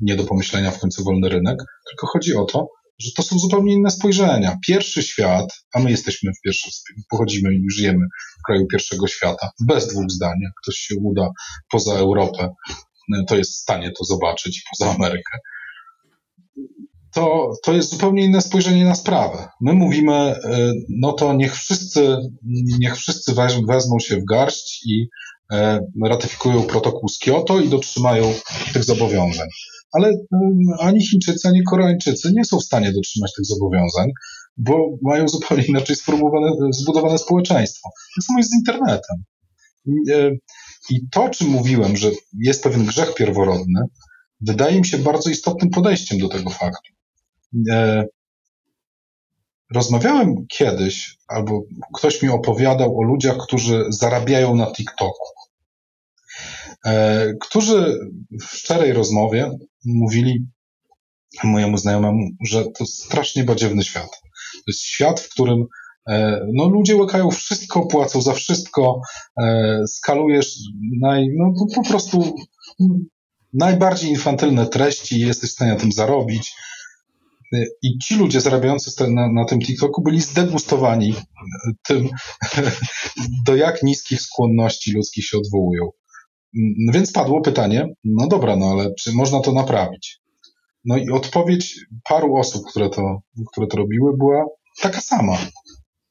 nie 0.00 0.16
do 0.16 0.24
pomyślenia 0.24 0.70
w 0.70 0.78
końcu 0.78 1.04
wolny 1.04 1.28
rynek, 1.28 1.58
tylko 1.90 2.06
chodzi 2.06 2.34
o 2.34 2.44
to, 2.44 2.68
że 3.00 3.10
to 3.16 3.22
są 3.22 3.38
zupełnie 3.38 3.74
inne 3.74 3.90
spojrzenia. 3.90 4.58
Pierwszy 4.66 5.02
świat, 5.02 5.52
a 5.74 5.80
my 5.80 5.90
jesteśmy 5.90 6.32
w 6.32 6.40
pierwszym, 6.44 6.70
pochodzimy 7.10 7.54
i 7.54 7.70
żyjemy 7.70 8.06
w 8.38 8.42
kraju 8.46 8.66
pierwszego 8.66 9.06
świata, 9.06 9.50
bez 9.60 9.88
dwóch 9.88 10.10
zdań. 10.10 10.34
Jak 10.42 10.52
ktoś 10.62 10.74
się 10.74 10.94
uda 11.02 11.30
poza 11.70 11.94
Europę, 11.94 12.48
to 13.28 13.36
jest 13.36 13.52
w 13.52 13.60
stanie 13.60 13.92
to 13.98 14.04
zobaczyć 14.04 14.64
poza 14.70 14.94
Amerykę. 14.94 15.38
To, 17.14 17.52
to 17.64 17.72
jest 17.72 17.90
zupełnie 17.90 18.24
inne 18.24 18.40
spojrzenie 18.40 18.84
na 18.84 18.94
sprawę. 18.94 19.48
My 19.60 19.72
mówimy, 19.72 20.14
e, 20.14 20.72
no 20.88 21.12
to 21.12 21.32
niech 21.32 21.56
wszyscy, 21.56 22.16
niech 22.80 22.96
wszyscy 22.96 23.34
wezmą 23.68 23.98
się 23.98 24.16
w 24.16 24.24
garść 24.24 24.86
i 24.86 25.08
e, 25.52 25.80
ratyfikują 26.04 26.62
protokół 26.62 27.08
z 27.08 27.18
Kioto 27.18 27.60
i 27.60 27.68
dotrzymają 27.68 28.34
tych 28.72 28.84
zobowiązań 28.84 29.48
ale 29.92 30.12
ani 30.78 31.06
Chińczycy, 31.06 31.48
ani 31.48 31.62
Koreańczycy 31.62 32.32
nie 32.32 32.44
są 32.44 32.58
w 32.58 32.64
stanie 32.64 32.92
dotrzymać 32.92 33.32
tych 33.36 33.46
zobowiązań, 33.46 34.10
bo 34.56 34.88
mają 35.02 35.28
zupełnie 35.28 35.64
inaczej 35.64 35.96
zbudowane 36.70 37.18
społeczeństwo. 37.18 37.90
Tak 38.16 38.24
samo 38.24 38.38
jest 38.38 38.50
z 38.50 38.54
internetem. 38.54 39.16
E, 40.10 40.30
I 40.90 41.00
to, 41.10 41.24
o 41.24 41.30
czym 41.30 41.48
mówiłem, 41.48 41.96
że 41.96 42.10
jest 42.38 42.62
pewien 42.62 42.86
grzech 42.86 43.14
pierworodny, 43.14 43.80
wydaje 44.40 44.78
mi 44.78 44.86
się 44.86 44.98
bardzo 44.98 45.30
istotnym 45.30 45.70
podejściem 45.70 46.18
do 46.18 46.28
tego 46.28 46.50
faktu. 46.50 46.92
E, 47.70 48.04
rozmawiałem 49.74 50.46
kiedyś, 50.46 51.18
albo 51.28 51.62
ktoś 51.94 52.22
mi 52.22 52.28
opowiadał 52.28 52.98
o 52.98 53.02
ludziach, 53.02 53.36
którzy 53.36 53.84
zarabiają 53.88 54.54
na 54.54 54.72
TikToku. 54.72 55.39
E, 56.86 57.26
którzy 57.40 57.98
w 58.40 58.56
szczerej 58.56 58.92
rozmowie 58.92 59.50
mówili 59.84 60.46
mojemu 61.44 61.78
znajomemu, 61.78 62.28
że 62.46 62.64
to 62.78 62.86
strasznie 62.86 63.44
badziewny 63.44 63.82
świat. 63.82 64.10
To 64.52 64.64
jest 64.66 64.82
świat, 64.82 65.20
w 65.20 65.30
którym 65.30 65.66
E, 66.08 66.46
no 66.52 66.68
ludzie 66.68 66.96
łykają 66.96 67.30
wszystko, 67.30 67.86
płacą 67.86 68.22
za 68.22 68.32
wszystko, 68.32 69.00
e, 69.42 69.78
skalujesz 69.86 70.56
naj, 71.00 71.28
no, 71.36 71.52
po 71.74 71.82
prostu 71.88 72.34
najbardziej 73.52 74.10
infantylne 74.10 74.66
treści 74.66 75.16
i 75.16 75.26
jesteś 75.26 75.50
w 75.50 75.52
stanie 75.52 75.72
na 75.72 75.80
tym 75.80 75.92
zarobić. 75.92 76.52
I 77.82 77.98
ci 77.98 78.14
ludzie 78.16 78.40
zarabiający 78.40 79.10
na, 79.10 79.32
na 79.32 79.44
tym 79.44 79.60
TikToku 79.60 80.02
byli 80.02 80.20
zdegustowani 80.20 81.14
tym, 81.86 82.08
do 83.46 83.56
jak 83.56 83.82
niskich 83.82 84.20
skłonności 84.20 84.92
ludzkich 84.92 85.26
się 85.26 85.38
odwołują. 85.38 85.90
Mm, 86.56 86.74
więc 86.92 87.12
padło 87.12 87.40
pytanie, 87.40 87.88
no 88.04 88.26
dobra, 88.26 88.56
no 88.56 88.66
ale 88.66 88.94
czy 88.94 89.12
można 89.12 89.40
to 89.40 89.52
naprawić? 89.52 90.20
No 90.84 90.96
i 90.96 91.10
odpowiedź 91.10 91.80
paru 92.08 92.36
osób, 92.36 92.62
które 92.70 92.90
to, 92.90 93.20
które 93.52 93.66
to 93.66 93.76
robiły, 93.76 94.16
była 94.16 94.46
taka 94.82 95.00
sama 95.00 95.38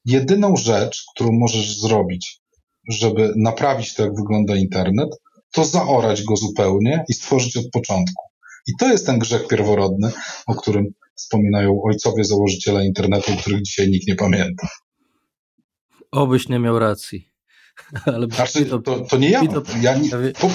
jedyną 0.05 0.55
rzecz, 0.55 1.05
którą 1.15 1.31
możesz 1.31 1.79
zrobić, 1.81 2.41
żeby 2.89 3.33
naprawić 3.35 3.93
to, 3.93 4.03
jak 4.03 4.15
wygląda 4.15 4.55
internet, 4.55 5.09
to 5.51 5.65
zaorać 5.65 6.23
go 6.23 6.35
zupełnie 6.35 7.03
i 7.09 7.13
stworzyć 7.13 7.57
od 7.57 7.69
początku. 7.71 8.23
I 8.67 8.71
to 8.79 8.87
jest 8.87 9.05
ten 9.05 9.19
grzech 9.19 9.47
pierworodny, 9.47 10.11
o 10.47 10.55
którym 10.55 10.85
wspominają 11.15 11.81
ojcowie 11.83 12.23
założyciele 12.23 12.85
internetu, 12.85 13.31
których 13.41 13.61
dzisiaj 13.61 13.89
nikt 13.89 14.07
nie 14.07 14.15
pamięta. 14.15 14.67
Obyś 16.11 16.49
nie 16.49 16.59
miał 16.59 16.79
racji. 16.79 17.28
Ale 18.05 18.27
znaczy, 18.27 18.65
to, 18.65 18.79
to, 18.79 19.17
nie 19.17 19.29
ja. 19.29 19.47
To, 19.47 19.61
ja 19.81 19.95
nie, 19.95 20.09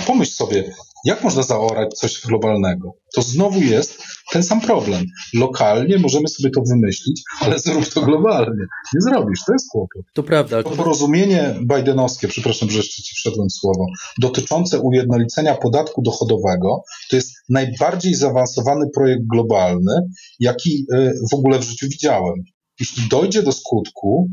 pomyśl 0.07 0.33
sobie, 0.33 0.75
jak 1.05 1.23
można 1.23 1.43
zaorać 1.43 1.95
coś 1.95 2.21
globalnego? 2.27 2.93
To 3.15 3.23
znowu 3.23 3.61
jest 3.61 4.03
ten 4.33 4.43
sam 4.43 4.61
problem. 4.61 5.05
Lokalnie 5.35 5.99
możemy 5.99 6.29
sobie 6.29 6.51
to 6.51 6.63
wymyślić, 6.69 7.23
ale 7.41 7.59
zrób 7.59 7.89
to 7.89 8.03
globalnie. 8.03 8.65
Nie 8.95 9.01
zrobisz, 9.01 9.41
to 9.47 9.53
jest 9.53 9.71
kłopot. 9.71 10.03
To 10.15 10.23
prawda. 10.23 10.63
To 10.63 10.71
porozumienie 10.71 11.55
bajdenowskie, 11.63 12.29
przepraszam, 12.29 12.71
że 12.71 12.77
jeszcze 12.77 13.03
ci 13.03 13.15
wszedłem 13.15 13.51
słowo, 13.51 13.87
dotyczące 14.21 14.81
ujednolicenia 14.81 15.55
podatku 15.55 16.03
dochodowego, 16.03 16.83
to 17.11 17.17
jest 17.17 17.33
najbardziej 17.49 18.15
zaawansowany 18.15 18.87
projekt 18.95 19.23
globalny, 19.33 19.93
jaki 20.41 20.87
y, 20.95 21.13
w 21.33 21.35
ogóle 21.35 21.59
w 21.59 21.63
życiu 21.63 21.87
widziałem. 21.91 22.35
Jeśli 22.81 23.09
dojdzie 23.09 23.43
do 23.43 23.53
skutku, 23.53 24.29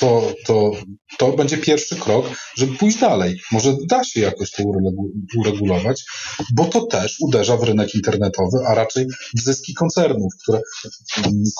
to, 0.00 0.32
to, 0.46 0.72
to 1.18 1.32
będzie 1.32 1.58
pierwszy 1.58 1.96
krok, 1.96 2.26
żeby 2.56 2.76
pójść 2.76 2.98
dalej. 2.98 3.40
Może 3.52 3.76
da 3.88 4.04
się 4.04 4.20
jakoś 4.20 4.50
to 4.50 4.62
uregulować, 5.38 6.04
bo 6.54 6.64
to 6.64 6.86
też 6.86 7.16
uderza 7.20 7.56
w 7.56 7.62
rynek 7.62 7.94
internetowy, 7.94 8.58
a 8.68 8.74
raczej 8.74 9.06
w 9.36 9.40
zyski 9.40 9.74
koncernów, 9.74 10.32
które, 10.42 10.60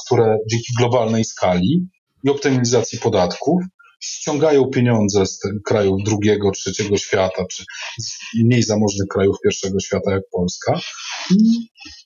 które 0.05 0.38
dzięki 0.51 0.72
globalnej 0.79 1.25
skali 1.25 1.88
i 2.25 2.31
optymalizacji 2.31 2.99
podatków 2.99 3.62
ściągają 4.01 4.66
pieniądze 4.66 5.27
z 5.27 5.40
krajów 5.64 6.03
drugiego, 6.05 6.51
trzeciego 6.51 6.96
świata, 6.96 7.44
czy 7.51 7.64
z 8.01 8.18
mniej 8.44 8.62
zamożnych 8.62 9.09
krajów 9.09 9.37
pierwszego 9.44 9.81
świata 9.81 10.11
jak 10.11 10.22
Polska 10.33 10.81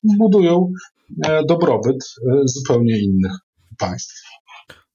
i 0.04 0.16
budują 0.18 0.72
e, 1.26 1.42
dobrobyt 1.48 1.96
e, 1.96 2.40
zupełnie 2.44 2.98
innych 2.98 3.32
państw. 3.78 4.22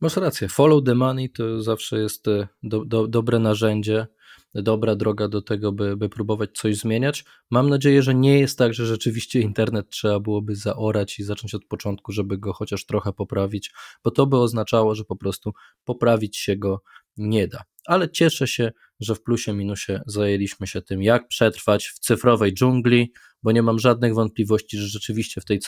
Masz 0.01 0.17
rację. 0.17 0.47
Follow 0.47 0.83
the 0.83 0.95
money 0.95 1.29
to 1.29 1.61
zawsze 1.61 1.99
jest 1.99 2.27
e, 2.27 2.47
do, 2.63 2.85
do, 2.85 3.07
dobre 3.07 3.39
narzędzie, 3.39 4.07
dobra 4.53 4.95
droga 4.95 5.27
do 5.27 5.41
tego, 5.41 5.71
by, 5.71 5.97
by 5.97 6.09
próbować 6.09 6.49
coś 6.53 6.77
zmieniać. 6.77 7.25
Mam 7.51 7.69
nadzieję, 7.69 8.03
że 8.03 8.15
nie 8.15 8.39
jest 8.39 8.57
tak, 8.57 8.73
że 8.73 8.85
rzeczywiście 8.85 9.39
internet 9.39 9.89
trzeba 9.89 10.19
byłoby 10.19 10.55
zaorać 10.55 11.19
i 11.19 11.23
zacząć 11.23 11.55
od 11.55 11.65
początku, 11.65 12.11
żeby 12.11 12.37
go 12.37 12.53
chociaż 12.53 12.85
trochę 12.85 13.13
poprawić, 13.13 13.71
bo 14.03 14.11
to 14.11 14.27
by 14.27 14.37
oznaczało, 14.37 14.95
że 14.95 15.03
po 15.03 15.15
prostu 15.15 15.53
poprawić 15.83 16.37
się 16.37 16.57
go 16.57 16.81
nie 17.17 17.47
da. 17.47 17.63
Ale 17.85 18.09
cieszę 18.09 18.47
się, 18.47 18.71
że 18.99 19.15
w 19.15 19.23
plusie 19.23 19.53
minusie 19.53 20.01
zajęliśmy 20.05 20.67
się 20.67 20.81
tym, 20.81 21.03
jak 21.03 21.27
przetrwać 21.27 21.87
w 21.87 21.99
cyfrowej 21.99 22.53
dżungli, 22.53 23.13
bo 23.43 23.51
nie 23.51 23.61
mam 23.61 23.79
żadnych 23.79 24.13
wątpliwości, 24.13 24.77
że 24.77 24.87
rzeczywiście 24.87 25.41
w 25.41 25.45
tej 25.45 25.59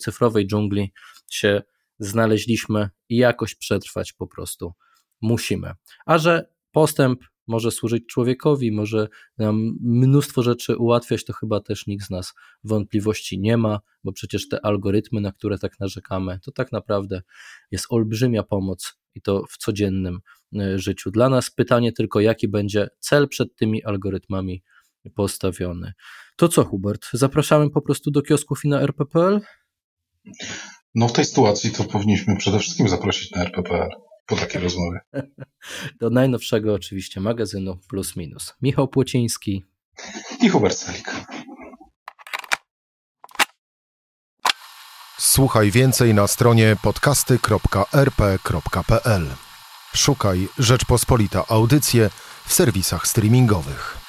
cyfrowej 0.00 0.46
dżungli 0.46 0.92
się 1.30 1.62
znaleźliśmy 1.98 2.90
i 3.08 3.16
jakoś 3.16 3.54
przetrwać 3.54 4.12
po 4.12 4.26
prostu 4.26 4.72
musimy. 5.20 5.72
A 6.06 6.18
że 6.18 6.48
postęp 6.72 7.24
może 7.46 7.70
służyć 7.70 8.06
człowiekowi, 8.06 8.72
może 8.72 9.08
nam 9.38 9.78
mnóstwo 9.80 10.42
rzeczy 10.42 10.76
ułatwiać, 10.76 11.24
to 11.24 11.32
chyba 11.32 11.60
też 11.60 11.86
nikt 11.86 12.06
z 12.06 12.10
nas 12.10 12.34
wątpliwości 12.64 13.38
nie 13.38 13.56
ma, 13.56 13.80
bo 14.04 14.12
przecież 14.12 14.48
te 14.48 14.66
algorytmy, 14.66 15.20
na 15.20 15.32
które 15.32 15.58
tak 15.58 15.80
narzekamy, 15.80 16.38
to 16.42 16.52
tak 16.52 16.72
naprawdę 16.72 17.22
jest 17.70 17.86
olbrzymia 17.88 18.42
pomoc 18.42 18.94
i 19.14 19.22
to 19.22 19.44
w 19.50 19.56
codziennym 19.56 20.20
e, 20.58 20.78
życiu. 20.78 21.10
Dla 21.10 21.28
nas 21.28 21.50
pytanie 21.50 21.92
tylko, 21.92 22.20
jaki 22.20 22.48
będzie 22.48 22.88
cel 22.98 23.28
przed 23.28 23.56
tymi 23.56 23.84
algorytmami 23.84 24.62
postawiony. 25.14 25.92
To 26.36 26.48
co, 26.48 26.64
Hubert? 26.64 27.08
Zapraszamy 27.12 27.70
po 27.70 27.82
prostu 27.82 28.10
do 28.10 28.22
kiosków 28.22 28.64
i 28.64 28.68
na 28.68 28.80
RPPL? 28.80 29.40
No 30.94 31.08
w 31.08 31.12
tej 31.12 31.24
sytuacji 31.24 31.70
to 31.70 31.84
powinniśmy 31.84 32.36
przede 32.36 32.58
wszystkim 32.58 32.88
zaprosić 32.88 33.30
na 33.30 33.42
RPPR 33.42 33.88
po 34.26 34.36
takiej 34.36 34.62
rozmowie. 34.62 35.00
Do 36.00 36.10
najnowszego 36.10 36.74
oczywiście 36.74 37.20
magazynu 37.20 37.78
Plus 37.88 38.16
Minus. 38.16 38.54
Michał 38.62 38.88
Płociński 38.88 39.64
i 40.40 40.48
Hubert 40.48 40.76
Selik. 40.76 41.10
Słuchaj 45.18 45.70
więcej 45.70 46.14
na 46.14 46.26
stronie 46.26 46.76
podcasty.rp.pl. 46.82 49.26
Szukaj 49.94 50.48
Rzeczpospolita 50.58 51.44
Audycje 51.48 52.10
w 52.46 52.52
serwisach 52.52 53.06
streamingowych. 53.06 54.03